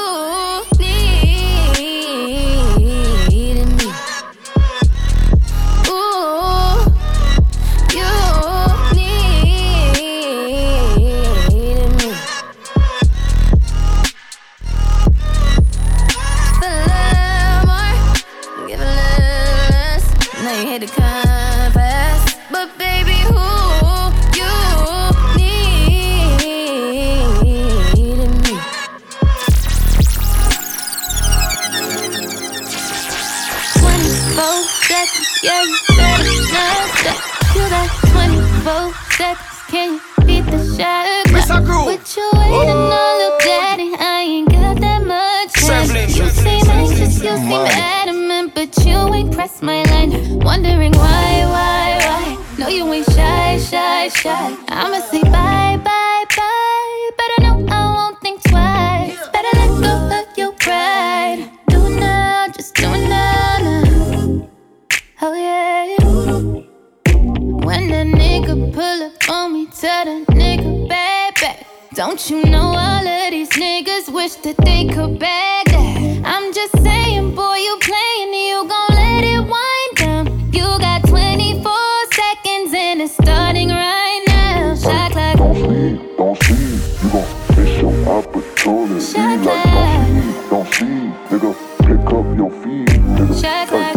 needed 0.78 1.15
Hit 20.76 20.90
the 20.90 21.00
compass, 21.00 22.36
but 22.50 22.68
baby, 22.76 23.16
who 23.32 23.44
you 24.36 24.52
needed 27.96 28.32
me? 28.44 28.54
Twenty-four 33.78 34.58
seconds, 34.84 35.30
yeah, 35.42 35.62
you 35.62 35.76
better 35.96 36.36
not 36.52 36.88
stop. 36.92 37.20
You 37.54 37.64
got 37.70 37.88
twenty-four 38.12 38.84
seconds, 39.16 39.56
can 39.68 39.88
you 39.94 40.00
beat 40.26 40.44
the 40.50 40.60
shot? 40.76 41.06
Groove. 41.64 41.86
What 41.86 42.16
you 42.16 42.30
waiting 42.34 42.68
on, 42.68 43.18
little 43.18 43.38
daddy? 43.38 43.90
I 43.98 44.00
ain't 44.28 44.50
got 44.50 44.76
that 44.80 45.02
much 45.06 45.52
time. 45.54 45.88
You 46.06 46.28
seem 46.28 46.68
anxious, 46.68 47.22
you 47.22 47.36
seem 47.36 47.48
Mad. 47.48 48.05
But 48.56 48.74
you 48.86 48.96
ain't 49.12 49.32
pressed 49.34 49.62
my 49.62 49.82
line. 49.82 50.12
Wondering 50.40 50.92
why, 50.92 51.44
why, 51.54 51.86
why? 52.06 52.44
No, 52.58 52.68
you 52.68 52.90
ain't 52.90 53.04
shy, 53.04 53.58
shy, 53.58 54.08
shy. 54.08 54.56
I'ma 54.68 55.00
say 55.10 55.22
bye, 55.24 55.78
bye, 55.84 56.24
bye. 56.36 57.10
Better 57.18 57.38
know 57.44 57.66
I 57.68 57.80
won't 57.94 58.18
think 58.22 58.42
twice. 58.44 59.28
Better 59.28 59.52
let 59.60 59.70
go 59.84 59.94
of 60.20 60.38
your 60.38 60.52
pride. 60.52 61.50
Do 61.68 62.00
now, 62.00 62.48
just 62.48 62.74
do 62.74 62.88
now, 62.88 63.58
now. 63.60 64.48
Oh 65.20 65.34
yeah. 65.34 65.96
When 67.66 67.88
that 67.90 68.06
nigga 68.06 68.72
pull 68.72 69.02
up 69.02 69.28
on 69.28 69.52
me, 69.52 69.66
tell 69.66 70.06
that 70.06 70.26
nigga 70.28 70.88
baby. 70.88 71.66
Don't 71.92 72.30
you 72.30 72.42
know 72.44 72.74
all 72.84 73.06
of 73.06 73.30
these 73.30 73.50
niggas 73.50 74.12
wish 74.12 74.34
that 74.44 74.56
they 74.58 74.86
could 74.86 75.18
bag 75.18 75.66
that? 75.66 76.22
I'm 76.24 76.52
just 76.52 76.76
saying, 76.82 77.34
boy, 77.34 77.56
you 77.56 77.78
playing, 77.80 78.05
opportunity. 88.66 89.00
Shot 89.00 89.44
Like 89.44 89.64
don't 89.64 90.06
sleep, 90.06 90.50
don't 90.50 90.68
sleep, 90.74 91.14
nigga. 91.30 91.54
Pick 91.86 92.12
up 92.12 92.36
your 92.36 92.50
feet, 92.50 92.88
nigga. 92.88 93.72
Like 93.72 93.95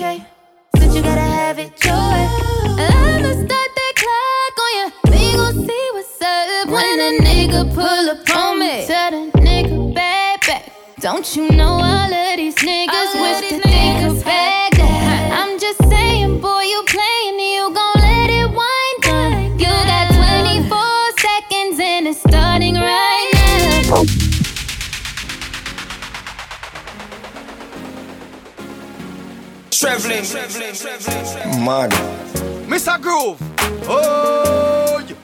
Okay. 0.00 0.24
Since 0.76 0.94
you 0.94 1.02
gotta 1.02 1.20
have 1.20 1.58
it 1.58 1.84
your 1.84 1.92
way, 1.92 2.28
I'ma 2.78 3.32
start 3.32 3.70
that 3.78 3.94
clock 3.96 4.54
on 4.62 4.70
you. 4.78 4.86
We 5.10 5.32
gon' 5.32 5.66
see 5.66 5.90
what's 5.92 6.22
up 6.22 6.68
when 6.68 7.00
a 7.00 7.18
nigga 7.18 7.74
pull 7.74 8.10
up 8.10 8.36
on 8.36 8.60
me. 8.60 8.86
Tell 8.86 9.10
the 9.10 9.38
nigga 9.40 9.92
back 9.92 10.46
back. 10.46 10.72
Don't 11.00 11.34
you 11.34 11.50
know 11.50 11.80
all 11.82 12.14
of 12.14 12.36
these 12.36 12.54
niggas 12.54 13.12
wish 13.20 13.50
that 13.50 13.60
they 13.64 14.08
could 14.08 14.22
Traveling. 29.78 30.24
Mad. 31.64 31.90
Mr. 32.66 33.00
Groove. 33.00 33.38
Oh, 33.88 35.00
yeah. 35.06 35.14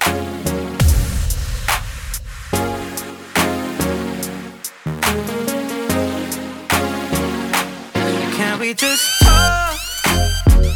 Can 8.36 8.60
we 8.60 8.74
just 8.74 9.20
talk? 9.22 9.76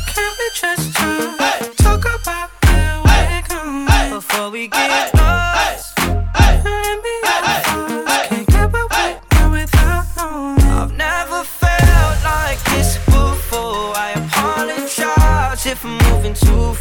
Can 0.09 0.33
we 0.41 0.51
just 0.55 0.97
talk? 0.97 1.77
Talk 1.77 2.05
about 2.21 2.51
where 2.65 3.01
we're 3.05 3.43
going 3.49 4.11
before 4.11 4.51
we 4.51 4.67
get 4.67 5.13
lost. 5.15 5.18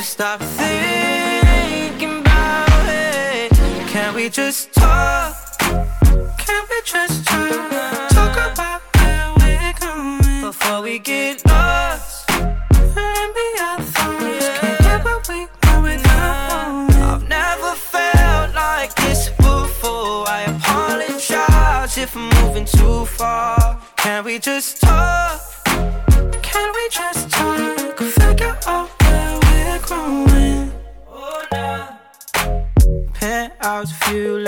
So 0.00 0.04
stop 0.04 0.40
thinking 0.40 2.20
about 2.20 2.86
it. 2.86 3.52
Can 3.88 4.14
we 4.14 4.30
just 4.30 4.72
talk? 4.72 5.36
Can 5.58 6.62
we 6.70 6.80
just 6.86 7.26
talk? 7.26 8.08
Talk 8.08 8.52
about 8.52 8.80
where 8.96 9.34
we're 9.36 9.74
going 9.78 10.40
before 10.40 10.80
we 10.80 11.00
get 11.00 11.44
lost. 11.46 12.30
And 12.30 13.34
be 13.34 13.48
our 13.60 13.80
thoughts. 13.82 14.60
Can't 14.60 14.78
get 14.80 15.04
what 15.04 15.28
we 15.28 15.46
want 15.64 15.82
without. 15.82 16.90
I've 17.12 17.28
never 17.28 17.74
felt 17.74 18.54
like 18.54 18.94
this 18.94 19.28
before. 19.36 20.26
I 20.26 20.44
apologize 20.48 21.98
if 21.98 22.16
I'm 22.16 22.30
moving 22.42 22.64
too 22.64 23.04
far. 23.04 23.78
Can 23.96 24.24
we 24.24 24.38
just 24.38 24.80
talk? 24.80 25.39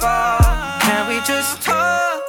far. 0.00 0.80
Can 0.80 1.08
we 1.08 1.20
just 1.26 1.62
talk? 1.62 2.26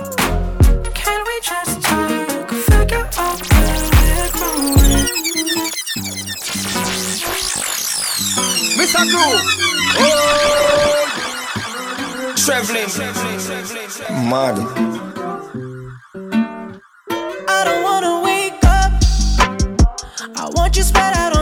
Can 0.94 1.20
we 1.30 1.36
just 1.42 1.82
talk? 1.82 2.50
Figure 2.50 3.08
out 3.18 3.40
where 3.52 3.84
we're 3.94 4.30
growing. 4.36 5.72
Mr. 8.80 9.04
Groove. 9.12 9.44
Oh, 10.00 11.04
traveling. 12.36 12.90
Mad. 14.30 14.58
I 17.50 17.64
don't 17.66 17.84
wanna 17.84 18.22
wake 18.24 18.64
up. 18.64 18.92
I 20.36 20.50
want 20.56 20.76
you 20.78 20.84
spread 20.84 21.14
out 21.18 21.37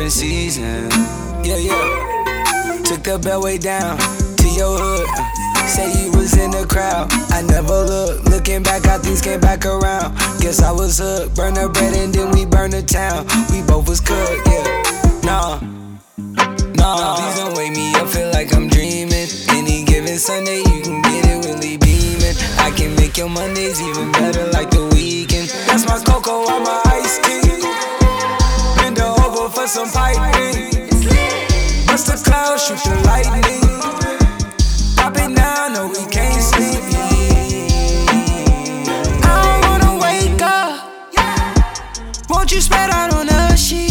different 0.00 0.12
season. 0.12 0.90
Yeah, 1.44 1.58
yeah. 1.58 2.82
Took 2.84 3.02
the 3.02 3.20
bellway 3.20 3.60
down 3.60 3.98
to 3.98 4.48
your 4.48 4.78
hood. 4.78 5.06
Say 5.68 5.92
you 5.92 6.10
was 6.12 6.36
in 6.38 6.50
the 6.50 6.66
crowd. 6.66 7.12
I 7.28 7.42
never 7.42 7.84
looked. 7.84 8.30
Looking 8.30 8.62
back, 8.62 8.84
how 8.86 8.98
things 8.98 9.20
came 9.20 9.40
back 9.40 9.66
around. 9.66 10.16
Guess 10.40 10.62
I 10.62 10.72
was 10.72 10.98
hooked. 10.98 11.36
Burn 11.36 11.54
the 11.54 11.68
bread 11.68 11.94
and 11.94 12.14
then 12.14 12.30
we 12.32 12.46
burn 12.46 12.70
the 12.70 12.82
town. 12.82 13.26
We 13.52 13.60
both 13.66 13.88
was 13.88 14.00
cooked, 14.00 14.40
yeah. 14.46 14.64
Nah. 15.22 15.60
Nah, 16.80 17.16
please 17.16 17.36
don't 17.36 17.56
wake 17.56 17.76
me 17.76 17.92
up, 17.94 18.08
feel 18.08 18.30
like 18.32 18.54
I'm 18.54 18.68
dreaming. 18.68 19.28
Any 19.50 19.84
given 19.84 20.16
Sunday, 20.16 20.60
you 20.60 20.80
can 20.80 21.02
get 21.02 21.28
it 21.28 21.44
really 21.44 21.76
beaming. 21.76 22.36
I 22.56 22.72
can 22.74 22.96
make 22.96 23.18
your 23.18 23.28
Mondays 23.28 23.80
even 23.82 24.12
better 24.12 24.46
like 24.48 24.70
the 24.70 24.88
weekend. 24.94 25.50
That's 25.68 25.84
my 25.84 25.98
cocoa, 25.98 26.48
oh, 26.48 26.56
I'm 26.56 26.62
my 26.64 26.80
ice 26.86 27.18
king. 27.20 27.49
For 29.54 29.66
some 29.66 29.90
piping. 29.90 30.70
Bust 31.86 32.06
the 32.06 32.22
cloud, 32.24 32.58
shoot 32.58 32.78
the 32.84 32.94
lightning. 33.04 33.60
Pop 34.96 35.16
it 35.16 35.28
now, 35.28 35.68
no, 35.68 35.88
we 35.88 36.06
can't 36.10 36.42
sleep. 36.42 36.80
I 39.22 39.34
don't 39.42 39.60
wanna 39.68 39.92
wake 40.00 40.42
up. 40.42 42.30
Won't 42.30 42.52
you 42.52 42.60
spread 42.60 42.90
out 42.90 43.12
on 43.12 43.26
the 43.26 43.56
sheets? 43.56 43.89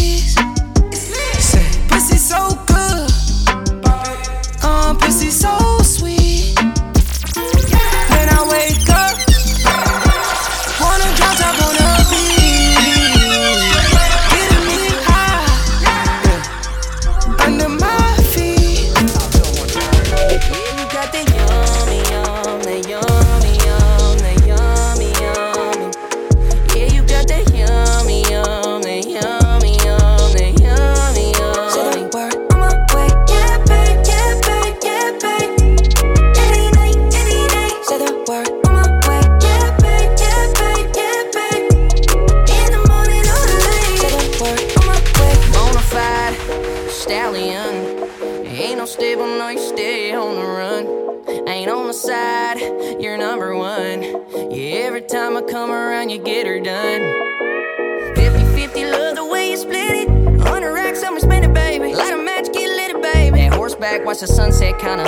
watch 64.10 64.18
the 64.18 64.26
sunset, 64.26 64.76
kinda. 64.80 65.04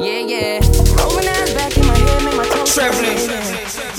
Yeah, 0.00 0.18
yeah. 0.18 0.58
Rolling 0.98 1.28
eyes 1.28 1.54
back 1.54 1.76
in 1.78 1.86
my 1.86 1.96
head, 1.96 2.24
make 2.24 2.36
my 2.36 2.44
toes. 2.46 2.74
Traveling. 2.74 3.89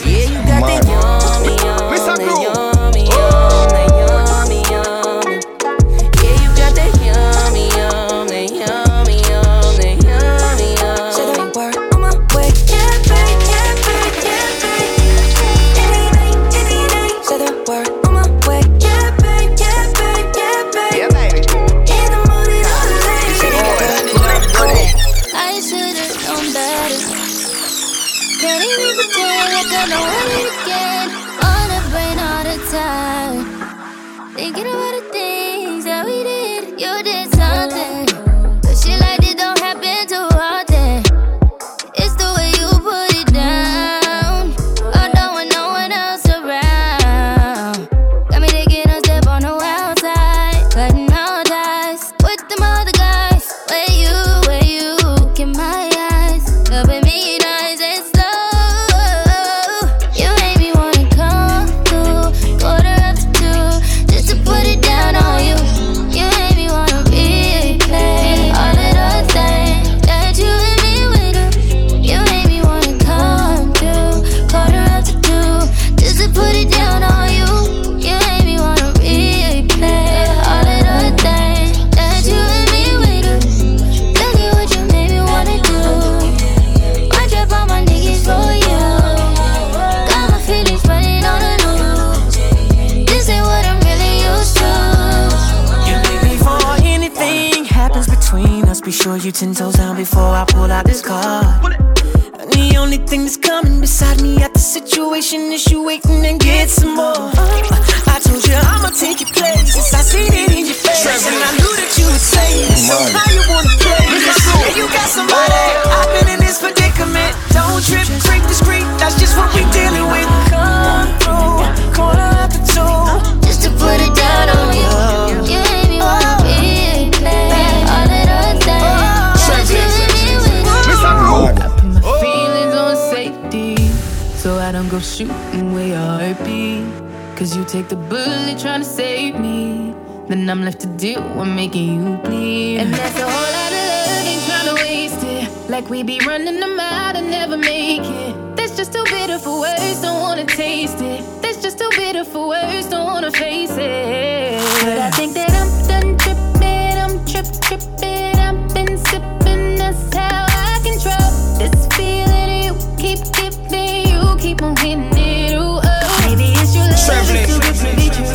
I'm 141.39 141.55
making 141.55 141.95
you 141.95 142.17
bleed. 142.17 142.79
And 142.79 142.93
that's 142.93 143.17
a 143.19 143.23
whole 143.23 143.51
lot 143.57 143.71
of 143.71 143.83
love, 143.91 144.25
ain't 144.27 144.43
trying 144.45 144.67
to 144.69 144.75
waste 144.83 145.23
it. 145.23 145.69
Like 145.69 145.89
we 145.89 146.03
be 146.03 146.19
running 146.25 146.59
them 146.59 146.79
out 146.79 147.15
and 147.15 147.29
never 147.29 147.57
make 147.57 148.01
it. 148.03 148.55
That's 148.55 148.75
just 148.75 148.93
too 148.93 149.03
bitter 149.05 149.39
for 149.39 149.59
words, 149.61 150.01
don't 150.01 150.21
wanna 150.21 150.45
taste 150.45 151.01
it. 151.01 151.23
That's 151.41 151.61
just 151.61 151.77
too 151.79 151.89
bitter 151.95 152.23
for 152.23 152.49
words, 152.49 152.87
don't 152.89 153.05
wanna 153.05 153.31
face 153.31 153.71
it. 153.71 154.61
But 154.83 154.97
I 154.97 155.11
think 155.11 155.33
that 155.33 155.51
I'm 155.61 155.69
done 155.87 156.17
tripping, 156.17 156.97
I'm 157.03 157.25
trip 157.25 157.47
tripping, 157.61 158.35
I've 158.47 158.73
been 158.73 158.97
sipping, 158.97 159.77
that's 159.77 160.13
how 160.13 160.45
I 160.49 160.79
control 160.83 161.29
this 161.57 161.87
feeling. 161.95 162.63
You 162.65 162.73
keep 162.97 163.19
giving, 163.33 164.07
you 164.11 164.37
keep 164.37 164.61
on 164.61 164.75
hitting 164.77 165.11
it. 165.17 165.53
Ooh, 165.53 165.79
oh. 165.81 166.25
Maybe 166.27 166.53
it's 166.61 166.75
your 166.75 166.85
love, 166.85 167.29
it's 167.33 167.47
too 167.49 167.59
good 167.65 167.77
to 167.81 167.89
be 167.95 168.09
true. 168.09 168.29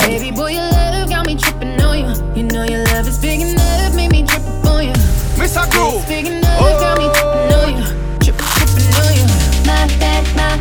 Baby 0.00 0.30
boy, 0.32 0.50
you 0.50 0.75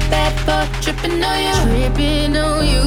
bad 0.10 0.34
for 0.45 0.82
tripping 0.82 1.24
on 1.24 1.38
you. 1.43 1.53
Tripping 1.66 2.38
on 2.38 2.66
you. 2.66 2.84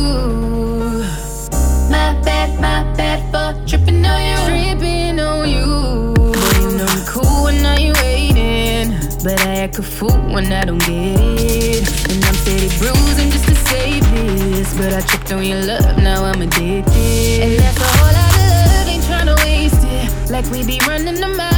My 1.91 2.15
bad, 2.25 2.55
my 2.61 2.83
bad 2.97 3.21
for 3.33 3.67
tripping 3.67 4.05
on 4.05 4.21
you. 4.23 4.37
Tripping 4.47 5.21
on 5.21 5.49
you. 5.49 6.15
You 6.63 6.79
know 6.79 6.87
I'm 6.89 7.07
cool 7.07 7.45
when 7.45 7.65
I 7.65 7.77
ain't 7.77 7.97
waiting, 7.99 8.91
but 9.25 9.41
I 9.41 9.57
act 9.65 9.79
a 9.79 9.83
fool 9.83 10.19
when 10.33 10.53
I 10.53 10.65
don't 10.65 10.79
get 10.81 10.89
it. 10.89 12.11
And 12.11 12.25
I'm 12.25 12.35
steady 12.35 12.69
bruising 12.79 13.31
just 13.31 13.47
to 13.47 13.55
save 13.55 14.05
this, 14.13 14.75
but 14.77 14.93
I 14.93 15.01
tripped 15.01 15.33
on 15.33 15.45
your 15.45 15.63
love, 15.63 15.99
now 15.99 16.25
I'm 16.25 16.43
addicted. 16.43 17.43
And 17.43 17.59
that's 17.59 17.77
a 17.77 17.89
whole 17.97 18.13
lot 18.13 18.35
of 18.35 18.47
love, 18.53 18.89
ain't 18.89 19.05
tryna 19.05 19.37
waste 19.45 19.85
it, 19.85 20.31
like 20.31 20.47
we 20.51 20.65
be 20.65 20.81
running 20.87 21.17
the 21.17 21.29
mile 21.29 21.58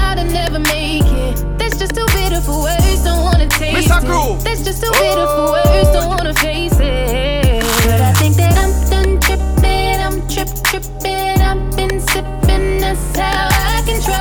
beautiful 2.51 2.63
words, 2.63 3.05
don't 3.05 3.23
wanna 3.23 3.49
taste 3.49 3.87
it. 3.87 4.45
That's 4.45 4.65
just 4.65 4.83
too 4.83 4.91
beautiful 4.93 5.49
oh. 5.49 5.53
words, 5.53 5.89
don't 5.93 6.09
wanna 6.09 6.35
face 6.35 6.73
it. 6.75 7.63
But 7.85 8.01
I 8.01 8.13
think 8.15 8.37
that 8.37 8.57
I'm 8.59 8.73
done 8.91 9.21
tripping, 9.21 10.01
I'm 10.01 10.29
trip 10.29 10.49
tripping, 10.65 11.41
I've 11.41 11.77
been 11.77 12.01
sipping. 12.01 12.81
That's 12.81 13.17
how 13.17 13.49
I 13.51 13.83
can 13.87 14.03
try. 14.03 14.20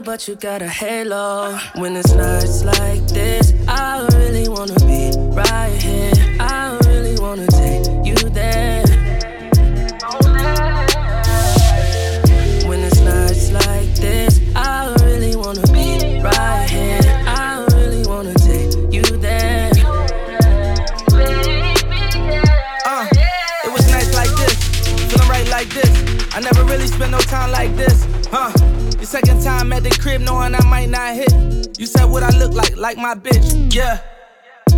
But 0.00 0.28
you 0.28 0.34
got 0.36 0.62
a 0.62 0.68
halo. 0.68 1.58
When 1.76 1.96
it's 1.96 2.14
nights 2.14 2.64
like 2.64 3.06
this, 3.08 3.52
I 3.66 4.06
really 4.12 4.48
wanna 4.48 4.78
be 4.86 5.10
right 5.34 5.72
here. 5.82 6.12
I 6.40 6.67
the 29.90 29.98
crib, 29.98 30.22
knowing 30.22 30.54
I 30.54 30.64
might 30.64 30.88
not 30.88 31.14
hit. 31.14 31.78
You 31.78 31.86
said 31.86 32.04
what 32.04 32.22
I 32.22 32.30
look 32.38 32.52
like, 32.52 32.76
like 32.76 32.96
my 32.96 33.14
bitch, 33.14 33.74
yeah. 33.74 34.00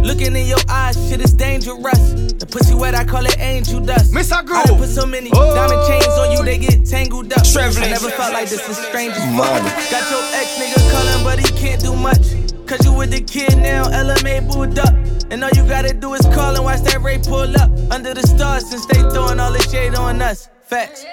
Looking 0.03 0.35
in 0.35 0.47
your 0.47 0.59
eyes, 0.69 0.97
shit 1.09 1.21
is 1.21 1.33
dangerous. 1.33 2.33
The 2.39 2.47
pussy 2.47 2.75
wet, 2.75 2.95
I 2.95 3.05
call 3.05 3.27
it 3.27 3.39
angel 3.39 3.81
dust. 3.81 4.15
Miss 4.15 4.33
I 4.33 4.43
grew. 4.43 4.57
I 4.57 4.65
done 4.65 4.79
put 4.79 4.89
so 4.89 5.05
many 5.05 5.31
diamond 5.31 5.87
chains 5.87 6.07
on 6.07 6.33
you, 6.33 6.43
they 6.45 6.59
get 6.59 6.87
tangled 6.87 7.33
up. 7.33 7.45
Traveling. 7.45 7.85
I 7.85 7.91
never 7.91 8.11
felt 8.11 8.33
like 8.33 8.49
this, 8.49 8.67
is 8.69 8.79
strange 8.79 9.13
as 9.13 9.25
fuck. 9.37 9.63
Got 9.91 10.05
your 10.11 10.25
ex 10.35 10.59
nigga 10.59 10.81
calling, 10.91 11.25
but 11.25 11.39
he 11.39 11.51
can't 11.59 11.81
do 11.81 11.95
much. 11.95 12.33
Cause 12.67 12.85
you 12.85 12.93
with 12.93 13.11
the 13.11 13.21
kid 13.21 13.57
now, 13.59 13.85
LMA 13.85 14.47
booed 14.49 14.79
up. 14.79 14.95
And 15.31 15.43
all 15.45 15.51
you 15.51 15.67
gotta 15.69 15.93
do 15.93 16.15
is 16.15 16.23
call 16.35 16.55
and 16.55 16.65
watch 16.65 16.81
that 16.83 17.01
Wraith 17.03 17.27
pull 17.27 17.57
up. 17.57 17.71
Under 17.91 18.15
the 18.15 18.23
stars, 18.23 18.71
since 18.71 18.87
they 18.87 19.01
throwing 19.11 19.41
all 19.41 19.53
the 19.53 19.63
shade 19.63 19.95
on 19.95 20.23
us. 20.23 20.49
Facts. 20.63 21.05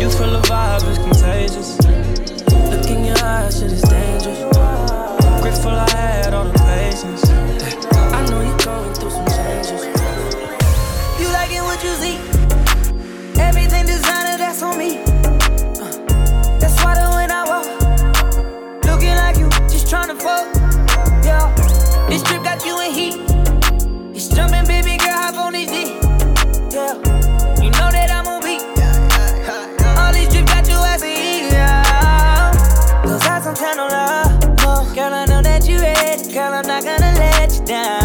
You 0.00 0.10
full 0.10 0.34
of 0.34 0.44
vibes, 0.44 0.84
it's 0.88 0.98
contagious. 0.98 2.11
Eyes, 3.24 3.60
shit 3.60 3.70
is 3.70 3.82
dangerous. 3.82 4.40
Grateful 5.40 5.70
I 5.70 5.88
had 5.90 6.34
all 6.34 6.44
the 6.44 6.58
patience. 6.58 7.22
I 7.30 8.26
know 8.28 8.40
you're 8.40 8.56
going 8.58 8.94
through 8.94 9.10
some 9.10 9.26
changes. 9.26 9.80
You 11.20 11.28
like 11.30 11.52
it 11.52 11.62
what 11.62 11.80
you 11.84 11.94
see. 12.02 12.16
Everything 13.40 13.86
designer, 13.86 14.38
that's 14.38 14.60
on 14.62 14.76
me. 14.76 14.98
Uh, 15.04 16.58
that's 16.58 16.82
why 16.82 16.94
the 16.96 17.08
when 17.14 17.30
I 17.30 17.44
walk, 17.46 17.66
looking 18.86 19.14
like 19.14 19.36
you, 19.38 19.48
just 19.70 19.86
tryna 19.86 20.20
fuck. 20.20 20.52
Yeah, 21.24 21.54
this 22.08 22.24
trip 22.24 22.42
got 22.42 22.66
you 22.66 22.80
in 22.80 22.90
heat. 22.90 23.14
It's 24.16 24.26
jumping, 24.26 24.66
baby 24.66 24.98
girl, 24.98 25.10
hop 25.12 25.36
on 25.36 25.52
this 25.52 25.70
D. 25.70 26.01
Girl, 36.32 36.54
I'm 36.54 36.66
not 36.66 36.82
gonna 36.82 37.12
let 37.18 37.52
you 37.52 37.64
down. 37.66 38.01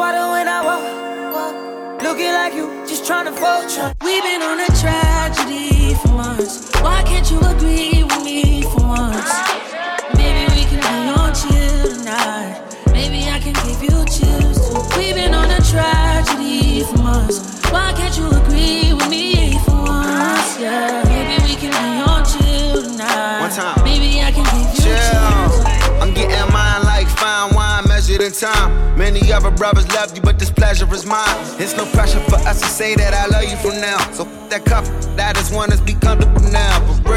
The 0.00 0.06
when 0.06 0.48
I 0.48 0.64
walk, 0.64 2.02
looking 2.02 2.32
like 2.32 2.54
you, 2.54 2.66
just 2.88 3.06
trying 3.06 3.26
tryna 3.26 3.36
fold. 3.36 3.94
We've 4.02 4.22
been 4.22 4.40
on 4.40 4.58
a 4.58 4.66
tragedy 4.80 5.94
for 5.94 6.08
months. 6.08 6.72
Why 6.80 7.02
can't 7.02 7.30
you 7.30 7.38
agree 7.38 7.99
time. 28.40 28.96
Many 28.96 29.32
other 29.32 29.50
brothers 29.50 29.86
love 29.92 30.16
you, 30.16 30.22
but 30.22 30.38
this 30.38 30.50
pleasure 30.50 30.88
is 30.94 31.04
mine. 31.04 31.36
It's 31.60 31.76
no 31.76 31.84
pressure 31.92 32.20
for 32.20 32.36
us 32.36 32.60
to 32.60 32.66
say 32.66 32.94
that 32.96 33.12
I 33.12 33.26
love 33.26 33.44
you 33.44 33.56
from 33.56 33.80
now. 33.80 33.98
So 34.12 34.24
that 34.48 34.64
cover, 34.64 34.90
that 35.16 35.36
is 35.36 35.52
one 35.52 35.68
that's 35.68 35.82
be 35.82 35.94
comfortable 35.94 36.40
now. 36.50 36.80
But 36.86 37.09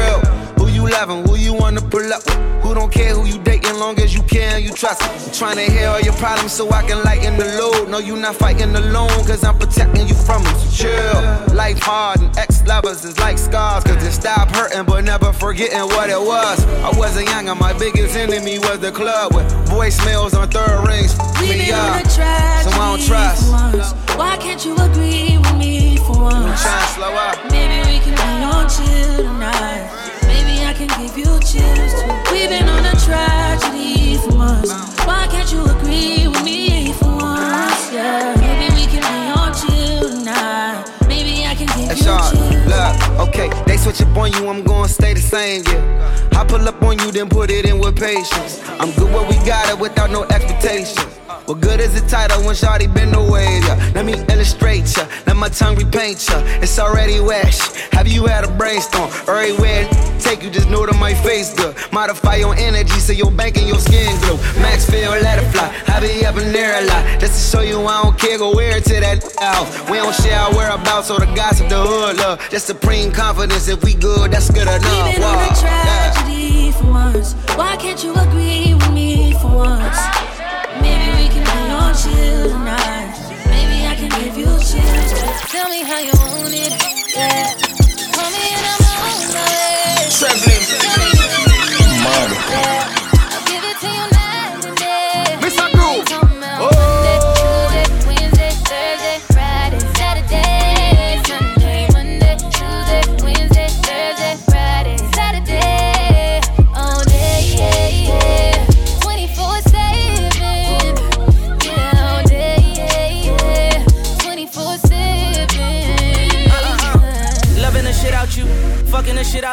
11. 0.94 1.26
Who 1.26 1.36
you 1.36 1.52
wanna 1.52 1.80
pull 1.80 2.12
up 2.12 2.24
with? 2.24 2.62
Who 2.62 2.72
don't 2.72 2.90
care 2.90 3.14
who 3.14 3.26
you 3.26 3.38
dating, 3.42 3.78
long 3.78 3.98
as 3.98 4.14
you 4.14 4.22
can, 4.22 4.62
you 4.62 4.72
trust. 4.72 5.02
I'm 5.02 5.32
trying 5.32 5.56
to 5.56 5.70
hear 5.70 5.88
all 5.88 6.00
your 6.00 6.14
problems 6.14 6.52
so 6.52 6.70
I 6.70 6.82
can 6.86 7.02
lighten 7.02 7.36
the 7.36 7.46
load. 7.58 7.90
No, 7.90 7.98
you 7.98 8.16
not 8.16 8.36
fighting 8.36 8.74
alone, 8.74 9.08
cause 9.26 9.42
I'm 9.44 9.58
protecting 9.58 10.06
you 10.06 10.14
from 10.14 10.44
them. 10.44 10.54
So 10.60 10.84
chill. 10.84 11.54
Life 11.54 11.80
hard 11.80 12.20
and 12.20 12.38
ex 12.38 12.64
lovers 12.64 13.04
is 13.04 13.18
like 13.18 13.38
scars, 13.38 13.82
cause 13.84 14.02
it 14.02 14.12
stop 14.12 14.48
hurting 14.54 14.84
but 14.84 15.04
never 15.04 15.32
forgetting 15.32 15.86
what 15.94 16.10
it 16.10 16.20
was. 16.20 16.64
I 16.88 16.96
wasn't 16.96 17.28
young 17.28 17.48
and 17.48 17.58
my 17.58 17.76
biggest 17.76 18.16
enemy 18.16 18.60
was 18.60 18.78
the 18.78 18.92
club 18.92 19.34
with 19.34 19.50
voicemails 19.66 20.32
on 20.38 20.48
third 20.48 20.86
rings. 20.86 21.18
We 21.40 21.72
on 21.72 21.80
uh, 21.80 22.62
so 22.62 22.70
I 22.70 22.96
don't 22.96 23.02
trust. 23.02 23.96
Why 24.16 24.36
can't 24.36 24.64
you 24.64 24.76
agree 24.76 25.38
with 25.38 25.56
me 25.56 25.96
for 25.98 26.22
once? 26.22 26.36
I'm 26.36 26.56
trying 26.56 26.86
to 26.86 26.94
slow 26.94 27.14
up. 27.14 27.50
Maybe 27.50 27.76
we 27.90 27.98
can 27.98 28.14
be 28.14 28.44
on 28.44 28.68
chill 28.70 29.16
tonight. 29.24 30.13
Maybe 31.04 31.22
I 31.22 31.28
can 31.28 31.42
give 31.42 31.42
you 31.44 31.60
chills 31.60 31.92
too. 32.00 32.32
We've 32.32 32.48
been 32.48 32.66
on 32.68 32.86
a 32.86 32.96
tragedy 32.98 34.16
for 34.16 34.32
months. 34.38 34.72
Why 35.04 35.26
can't 35.30 35.52
you 35.52 35.62
agree 35.64 36.28
with 36.28 36.42
me 36.42 36.92
for 36.94 37.16
once? 37.16 37.92
Yeah, 37.92 38.34
maybe 38.40 38.74
we 38.74 38.86
can 38.86 39.02
be 39.02 39.38
on 39.38 39.52
chill 39.52 40.08
tonight. 40.08 40.84
Maybe 41.06 41.44
I 41.46 41.54
can 41.54 41.66
give 41.66 41.90
Hey, 41.90 41.96
you 41.96 42.04
chills. 42.04 42.66
look, 42.66 43.28
okay, 43.28 43.50
they 43.66 43.76
switch 43.76 44.00
up 44.00 44.16
on 44.16 44.32
you, 44.32 44.48
I'm 44.48 44.62
gonna 44.62 44.88
stay 44.88 45.12
the 45.12 45.20
same, 45.20 45.64
yeah. 45.66 46.28
I 46.40 46.44
pull 46.44 46.66
up 46.66 46.82
on 46.82 46.98
you, 46.98 47.12
then 47.12 47.28
put 47.28 47.50
it 47.50 47.66
in 47.66 47.78
with 47.80 47.96
patience. 47.98 48.62
I'm 48.80 48.90
good 48.92 49.12
where 49.12 49.28
we 49.28 49.36
got 49.44 49.68
it 49.68 49.78
without 49.78 50.10
no 50.10 50.22
expectations. 50.24 51.04
What 51.46 51.60
good 51.60 51.80
is 51.80 51.92
the 52.00 52.08
title 52.08 52.42
when 52.44 52.54
Shawty 52.54 52.92
been 52.92 53.12
the 53.12 53.20
waves? 53.20 53.66
Yeah. 53.66 53.92
Let 53.94 54.06
me 54.06 54.14
illustrate 54.32 54.96
ya, 54.96 55.06
let 55.26 55.36
my 55.36 55.48
tongue 55.48 55.76
repaint 55.76 56.26
ya. 56.28 56.40
It's 56.62 56.78
already 56.78 57.20
wet. 57.20 57.54
Have 57.92 58.08
you 58.08 58.26
had 58.26 58.44
a 58.44 58.48
brainstorm? 58.48 59.10
Everywhere 59.28 59.88
take 60.24 60.42
you, 60.42 60.50
just 60.50 60.70
know 60.70 60.86
that 60.86 60.98
my 60.98 61.12
face 61.12 61.52
good. 61.54 61.76
Modify 61.92 62.36
your 62.36 62.54
energy 62.56 62.98
so 62.98 63.12
your 63.12 63.30
bank 63.30 63.58
and 63.58 63.68
your 63.68 63.78
skin 63.78 64.18
glow. 64.22 64.36
Max 64.64 64.88
feel, 64.88 65.10
let 65.10 65.38
it 65.38 65.46
fly. 65.52 65.68
I 65.86 66.00
be 66.00 66.24
up 66.24 66.36
in 66.36 66.50
there 66.52 66.82
a 66.82 66.86
lot. 66.86 67.20
Just 67.20 67.34
to 67.36 67.58
show 67.58 67.62
you 67.62 67.78
I 67.84 68.02
don't 68.02 68.18
care, 68.18 68.38
go 68.38 68.54
wear 68.54 68.78
it 68.78 68.84
to 68.84 69.00
that 69.00 69.20
house. 69.38 69.68
We 69.90 69.98
don't 69.98 70.14
share 70.14 70.38
our 70.40 70.52
whereabouts 70.54 71.10
or 71.10 71.20
the 71.20 71.26
gossip, 71.36 71.68
the 71.68 71.76
hood 71.76 72.16
love. 72.16 72.40
Just 72.50 72.66
supreme 72.66 73.12
confidence. 73.12 73.68
If 73.68 73.84
we 73.84 73.94
good, 73.94 74.30
that's 74.30 74.50
good 74.50 74.66
enough. 74.66 75.08
Even 75.10 75.22
wow. 75.22 75.38
on 75.38 75.52
a 75.52 75.60
tragedy 75.60 76.32
yeah. 76.32 76.72
for 76.72 76.86
once. 76.86 77.34
Why 77.54 77.76
can't 77.76 78.02
you 78.02 78.14
agree 78.14 78.74
with 78.74 78.92
me 78.92 79.34
for 79.34 79.54
once? 79.54 79.93
Tonight. 82.48 83.14
Maybe 83.46 83.86
I 83.86 83.94
can 83.96 84.10
give 84.20 84.36
you 84.36 84.44
chills. 84.44 85.12
Tell 85.50 85.68
me 85.68 85.82
how 85.82 86.00
you 86.00 86.12
want 86.12 86.54
it. 86.54 87.16
Yeah. 87.16 87.63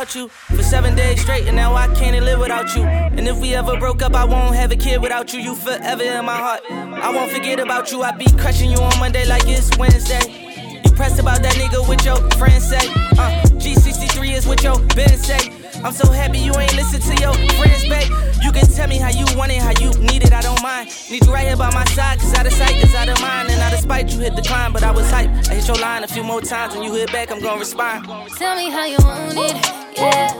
You 0.09 0.27
for 0.27 0.63
seven 0.63 0.95
days 0.95 1.21
straight, 1.21 1.47
and 1.47 1.55
now 1.55 1.75
I 1.75 1.87
can't 1.95 2.19
live 2.25 2.39
without 2.39 2.75
you. 2.75 2.83
And 2.83 3.27
if 3.27 3.37
we 3.37 3.53
ever 3.55 3.77
broke 3.77 4.01
up, 4.01 4.15
I 4.15 4.25
won't 4.25 4.55
have 4.55 4.71
a 4.71 4.75
kid 4.75 5.01
without 5.01 5.31
you. 5.31 5.39
You 5.39 5.55
forever 5.55 6.03
in 6.03 6.25
my 6.25 6.35
heart. 6.35 6.61
I 6.69 7.11
won't 7.11 7.31
forget 7.31 7.59
about 7.59 7.91
you. 7.91 8.01
I 8.01 8.11
be 8.11 8.25
crushing 8.37 8.71
you 8.71 8.77
on 8.77 8.99
Monday 8.99 9.25
like 9.25 9.43
it's 9.45 9.69
Wednesday. 9.77 10.81
You 10.83 10.91
pressed 10.91 11.19
about 11.19 11.41
that 11.43 11.53
nigga 11.53 11.87
with 11.87 12.03
your 12.03 12.17
friends 12.31 12.67
say. 12.67 12.85
Uh, 13.17 13.41
G63 13.61 14.33
is 14.33 14.47
what 14.47 14.63
your 14.63 14.79
Ben 14.95 15.17
say. 15.17 15.61
I'm 15.83 15.93
so 15.93 16.11
happy 16.11 16.39
you 16.39 16.53
ain't 16.57 16.75
listen 16.75 16.99
to 16.99 17.21
your 17.21 17.33
friends, 17.33 17.87
babe. 17.87 18.11
You 18.43 18.51
can 18.51 18.65
tell 18.67 18.87
me 18.87 18.97
how 18.97 19.09
you 19.09 19.25
want 19.37 19.51
it, 19.51 19.61
how 19.61 19.71
you 19.79 19.89
need 19.99 20.23
it, 20.23 20.33
I 20.33 20.41
don't 20.41 20.61
mind. 20.61 20.89
Need 21.09 21.25
you 21.25 21.33
right 21.33 21.47
here 21.47 21.57
by 21.57 21.71
my 21.73 21.85
side, 21.85 22.19
cause 22.19 22.33
out 22.35 22.45
of 22.45 22.53
sight 22.53 22.83
is 22.83 22.93
out 22.93 23.09
of 23.09 23.19
mind. 23.21 23.49
And 23.49 23.61
out 23.61 23.73
of 23.73 23.79
spite, 23.79 24.11
you 24.11 24.19
hit 24.19 24.35
the 24.35 24.41
climb, 24.41 24.73
but 24.73 24.83
I 24.83 24.91
was 24.91 25.09
hype. 25.09 25.29
I 25.49 25.55
hit 25.55 25.67
your 25.67 25.77
line 25.77 26.03
a 26.03 26.07
few 26.07 26.23
more 26.23 26.41
times, 26.41 26.75
when 26.75 26.83
you 26.83 26.93
hit 26.93 27.11
back, 27.11 27.31
I'm 27.31 27.41
gonna 27.41 27.59
respond. 27.59 28.05
Tell 28.37 28.55
me 28.55 28.69
how 28.69 28.85
you 28.85 28.97
want 28.99 29.33
it, 29.37 29.80
yeah. 29.95 30.33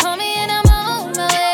Call 0.00 0.16
me 0.16 0.34
and 0.36 0.50
I'm 0.50 0.66
on 0.66 1.12
my 1.16 1.26
way. 1.28 1.47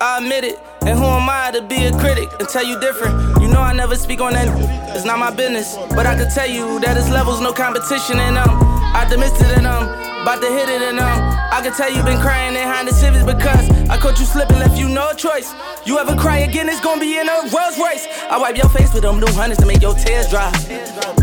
I 0.00 0.18
admit 0.18 0.44
it. 0.44 0.58
And 0.82 0.98
who 0.98 1.04
am 1.04 1.28
I 1.28 1.50
to 1.52 1.62
be 1.62 1.86
a 1.86 1.92
critic 1.98 2.28
and 2.38 2.48
tell 2.48 2.64
you 2.64 2.78
different? 2.80 3.40
You 3.40 3.48
know 3.48 3.60
I 3.60 3.72
never 3.72 3.96
speak 3.96 4.20
on 4.20 4.32
that. 4.34 4.48
It's 4.94 5.04
not 5.04 5.18
my 5.18 5.30
business. 5.30 5.76
But 5.90 6.06
I 6.06 6.14
can 6.14 6.30
tell 6.30 6.48
you 6.48 6.78
that 6.80 6.96
it's 6.96 7.10
levels, 7.10 7.40
no 7.40 7.52
competition, 7.52 8.18
and 8.18 8.38
I'm 8.38 8.50
optimistic, 8.94 9.48
and 9.56 9.66
I'm 9.66 9.88
about 10.22 10.40
to 10.42 10.48
hit 10.48 10.68
it, 10.68 10.82
and 10.82 11.00
I'm 11.00 11.36
I 11.52 11.62
can 11.62 11.72
tell 11.72 11.90
you 11.90 12.02
been 12.02 12.20
crying 12.20 12.54
in 12.54 12.68
Honda 12.68 12.92
Civics 12.92 13.24
because 13.24 13.70
I 13.88 13.96
caught 13.96 14.18
you 14.18 14.26
slipping, 14.26 14.58
left 14.58 14.76
you 14.76 14.88
no 14.88 15.14
choice. 15.14 15.54
You 15.86 15.98
ever 15.98 16.14
cry 16.16 16.38
again, 16.38 16.68
it's 16.68 16.80
gonna 16.80 17.00
be 17.00 17.18
in 17.18 17.28
a 17.28 17.48
Rolls 17.48 17.78
Royce. 17.78 18.06
I 18.28 18.36
wipe 18.36 18.56
your 18.56 18.68
face 18.68 18.92
with 18.92 19.04
them 19.04 19.18
new 19.18 19.32
hundreds 19.32 19.60
to 19.60 19.66
make 19.66 19.80
your 19.80 19.94
tears 19.94 20.28
dry. 20.28 20.52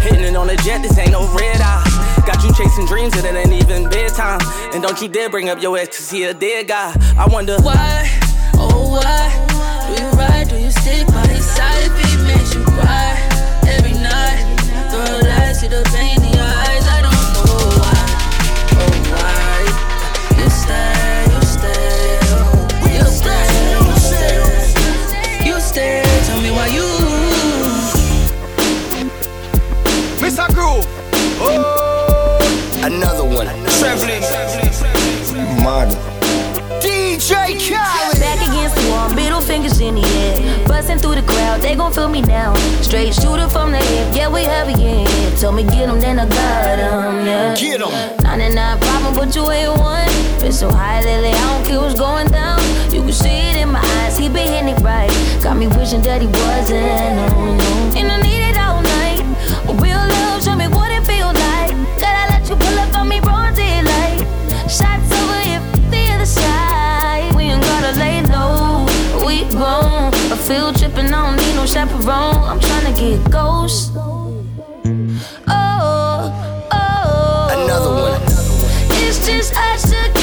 Hitting 0.02 0.24
it 0.24 0.36
on 0.36 0.50
a 0.50 0.56
jet, 0.58 0.82
this 0.82 0.98
ain't 0.98 1.12
no 1.12 1.28
red 1.36 1.62
eye. 1.62 2.24
Got 2.26 2.44
you 2.44 2.54
chasing 2.54 2.88
dreams 2.88 3.14
and 3.16 3.26
it 3.26 3.36
ain't 3.36 3.54
even 3.54 3.90
bedtime. 3.90 4.40
And 4.74 4.82
don't 4.82 5.00
you 5.02 5.08
dare 5.08 5.30
bring 5.30 5.50
up 5.50 5.62
your 5.62 5.78
ex 5.78 5.98
to 5.98 6.04
see 6.04 6.24
a 6.24 6.34
dead 6.34 6.68
guy. 6.70 6.96
I 7.16 7.28
wonder 7.28 7.58
why, 7.62 8.10
why, 8.94 9.86
do 9.88 10.04
you 10.04 10.10
ride, 10.12 10.50
do 10.50 10.58
you 10.58 10.72
stick 10.72 11.08
by 11.08 11.33
they 41.74 41.78
gon' 41.78 41.92
feel 41.92 42.08
me 42.08 42.22
now. 42.22 42.54
Straight 42.82 43.16
shooter 43.16 43.50
from 43.50 43.72
the 43.72 43.80
hip, 43.80 44.16
yeah, 44.16 44.30
we 44.30 44.44
heavy 44.44 44.74
in 44.74 45.08
here. 45.08 45.32
Told 45.40 45.56
me 45.56 45.64
get 45.64 45.90
'em, 45.90 46.00
then 46.00 46.20
I 46.20 46.26
got 46.28 46.78
got 46.78 46.80
'em, 46.80 47.26
yeah. 47.26 47.56
Get 47.56 47.82
'em. 47.82 47.92
99 48.22 48.80
problem, 48.80 49.16
but 49.16 49.36
you 49.36 49.50
ain't 49.50 49.80
one. 49.80 50.12
Been 50.40 50.52
so 50.52 50.70
high 50.70 51.02
lately, 51.02 51.32
I 51.32 51.44
don't 51.50 51.66
care 51.66 51.80
what's 51.80 51.96
going 51.96 52.28
down. 52.28 52.60
You 52.94 53.02
can 53.02 53.14
see 53.14 53.40
it 53.50 53.56
in 53.64 53.72
my 53.72 53.82
eyes, 53.98 54.18
he 54.18 54.30
been 54.30 54.48
hitting 54.54 54.70
it 54.76 54.80
right. 54.82 55.12
Got 55.42 55.58
me 55.58 55.68
wishing 55.68 56.02
that 56.02 56.22
he 56.22 56.28
wasn't, 56.28 57.34
oh 57.38 57.56
no. 57.62 58.00
And 58.00 58.12
I 58.12 58.18
need 58.22 58.44
it 58.50 58.58
all 58.66 58.82
night. 59.00 59.24
Real 59.82 60.04
love, 60.16 60.44
show 60.44 60.56
me 60.56 60.68
what 60.68 60.83
no 71.64 71.68
chaperone. 71.68 72.36
I'm 72.50 72.60
tryna 72.60 72.94
get 72.98 73.32
ghost. 73.32 73.92
Oh, 73.96 74.44
oh. 76.72 77.48
Another 77.56 77.94
one. 77.94 78.22
It's 79.00 79.26
just 79.26 79.56
us 79.56 79.86
against 79.86 80.23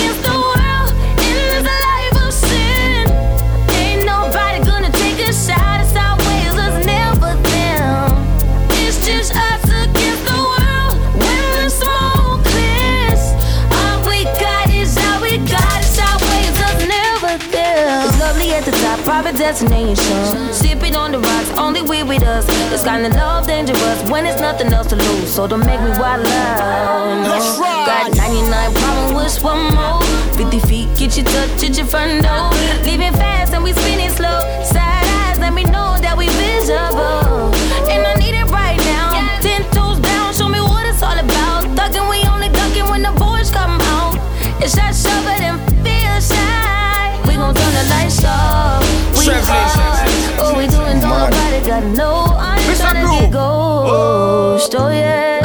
private 19.22 19.38
destination. 19.38 20.52
Sipping 20.52 20.96
on 20.96 21.12
the 21.12 21.18
rocks, 21.18 21.50
only 21.58 21.82
we 21.82 22.02
with 22.02 22.22
us. 22.22 22.46
This 22.70 22.82
kind 22.82 23.04
of 23.04 23.12
love 23.12 23.46
dangerous 23.46 24.10
when 24.10 24.24
there's 24.24 24.40
nothing 24.40 24.72
else 24.72 24.86
to 24.88 24.96
lose. 24.96 25.34
So 25.34 25.46
don't 25.46 25.60
make 25.66 25.80
me 25.80 25.90
wild 26.00 26.26
out. 26.26 27.22
No. 27.24 27.36
Got 27.84 28.16
99 28.16 28.72
problem 28.72 29.14
with 29.16 29.42
one 29.42 29.74
more. 29.74 30.02
50 30.36 30.60
feet, 30.60 30.88
get 30.96 31.16
your 31.16 31.26
touch 31.26 31.62
at 31.62 31.76
your 31.76 31.86
front 31.86 32.22
door. 32.22 32.50
Leaving 32.84 33.12
fast 33.12 33.52
and 33.52 33.62
we 33.62 33.72
spinning 33.72 34.10
slow. 34.10 34.40
Side 34.64 35.04
eyes, 35.20 35.38
let 35.38 35.52
me 35.52 35.64
know 35.64 35.98
that 36.00 36.16
we 36.16 36.26
visible. 36.40 37.52
And 37.92 38.00
I 38.06 38.14
need 38.14 38.36
it 38.40 38.48
right 38.48 38.80
now. 38.88 39.20
Ten 39.42 39.62
toes 39.76 40.00
down, 40.00 40.32
show 40.32 40.48
me 40.48 40.60
what 40.60 40.86
it's 40.86 41.02
all 41.02 41.18
about. 41.18 41.68
Thugging, 41.76 42.08
we 42.08 42.24
only 42.32 42.48
ducking 42.48 42.88
when 42.88 43.02
the 43.02 43.12
boys 43.20 43.50
come 43.50 43.80
out. 43.92 44.16
It's 44.62 44.74
shot 44.74 44.94
shoving 44.94 45.44
and 45.44 45.60
feel 45.84 46.16
shy. 46.24 47.20
We 47.28 47.34
gon' 47.34 47.54
turn 47.54 47.72
the 47.76 47.84
lights 47.92 48.24
off. 48.24 48.89
Hard. 49.48 50.38
What 50.38 50.56
we 50.56 50.66
doing, 50.66 51.00
don't 51.00 51.30
nobody 51.30 51.66
gotta 51.66 51.88
know. 51.88 52.34
I'm 52.36 52.60
tryna 52.74 53.20
get 53.20 53.32
ghost. 53.32 54.74
Oh 54.74 54.88
yeah. 54.90 55.39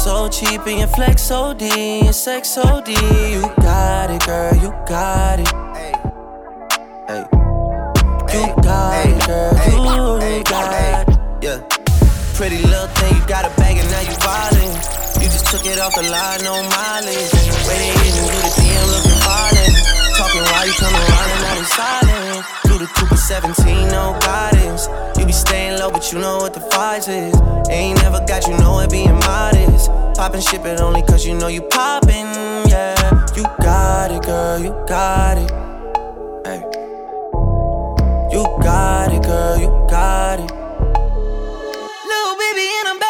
So 0.00 0.28
cheap 0.30 0.62
and 0.66 0.78
your 0.78 0.88
flex 0.88 1.30
OD 1.30 1.60
and 1.60 2.14
sex 2.14 2.56
OD. 2.56 2.88
You 2.88 3.42
got 3.60 4.10
it, 4.10 4.24
girl, 4.24 4.54
you 4.54 4.70
got 4.88 5.40
it. 5.40 5.48
Hey. 5.76 5.92
You 8.32 8.46
got 8.62 9.06
it, 9.06 9.26
girl, 9.26 9.52
you 10.24 10.42
got 10.44 11.06
it. 11.06 11.18
Yeah. 11.44 11.60
Pretty 12.34 12.62
little 12.62 12.88
thing, 12.96 13.14
you 13.14 13.26
got 13.26 13.44
a 13.44 13.52
bag 13.60 13.76
and 13.76 13.90
now 13.90 14.00
you 14.00 14.16
violent. 14.24 14.72
You 15.20 15.28
just 15.28 15.46
took 15.52 15.66
it 15.66 15.78
off 15.78 15.94
the 15.94 16.08
line, 16.08 16.44
no 16.44 16.56
mileage. 16.72 17.32
Waiting, 17.68 17.92
you 18.00 18.24
the 18.24 18.50
DM 18.56 18.86
looking 18.88 19.20
violent. 19.20 19.76
Talking 20.16 20.44
while 20.48 20.66
you 20.66 20.72
come 20.80 20.94
around 20.94 21.28
and 21.28 21.58
they 21.58 21.64
silent. 21.76 22.59
The 22.80 22.86
Cooper 22.86 23.14
17, 23.14 23.88
no 23.88 24.16
guidance. 24.22 24.88
You 25.18 25.26
be 25.26 25.32
staying 25.32 25.78
low, 25.78 25.90
but 25.90 26.10
you 26.10 26.18
know 26.18 26.38
what 26.38 26.54
the 26.54 26.60
price 26.60 27.08
is. 27.08 27.34
Ain't 27.68 28.00
never 28.00 28.24
got 28.24 28.46
you 28.48 28.56
know 28.56 28.80
it 28.80 28.90
being 28.90 29.12
modest. 29.12 29.90
Poppin' 30.16 30.40
ship 30.40 30.64
it 30.64 30.80
only 30.80 31.02
cause 31.02 31.26
you 31.26 31.34
know 31.34 31.48
you 31.48 31.60
poppin', 31.60 32.32
yeah. 32.70 33.26
You 33.36 33.42
got 33.60 34.10
it, 34.12 34.22
girl, 34.22 34.58
you 34.58 34.70
got 34.88 35.36
it. 35.36 35.50
Hey. 36.46 36.62
You 38.32 38.44
got 38.64 39.12
it, 39.12 39.24
girl, 39.24 39.58
you 39.58 39.68
got 39.90 40.40
it. 40.40 40.50
Little 42.08 42.36
baby, 42.38 42.66
and 42.80 42.88
I'm 42.88 42.98
back 42.98 43.09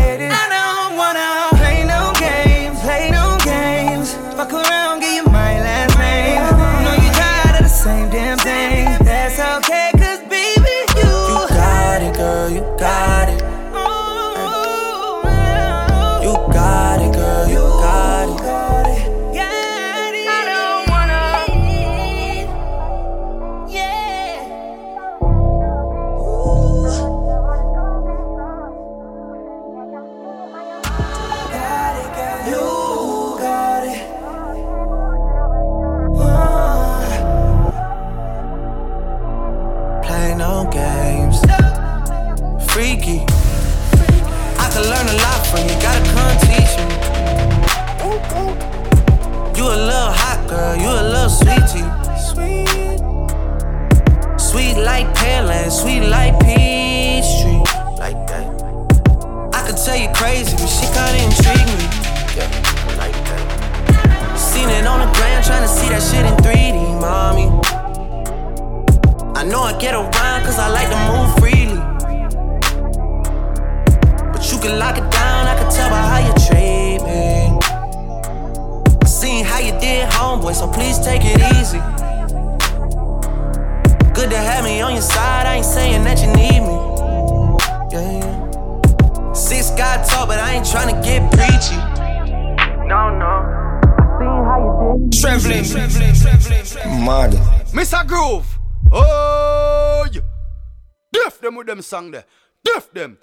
With 101.61 101.67
them 101.67 101.81
song 101.81 102.09
there. 102.11 102.25
Deaf 102.63 102.91
them. 102.91 103.17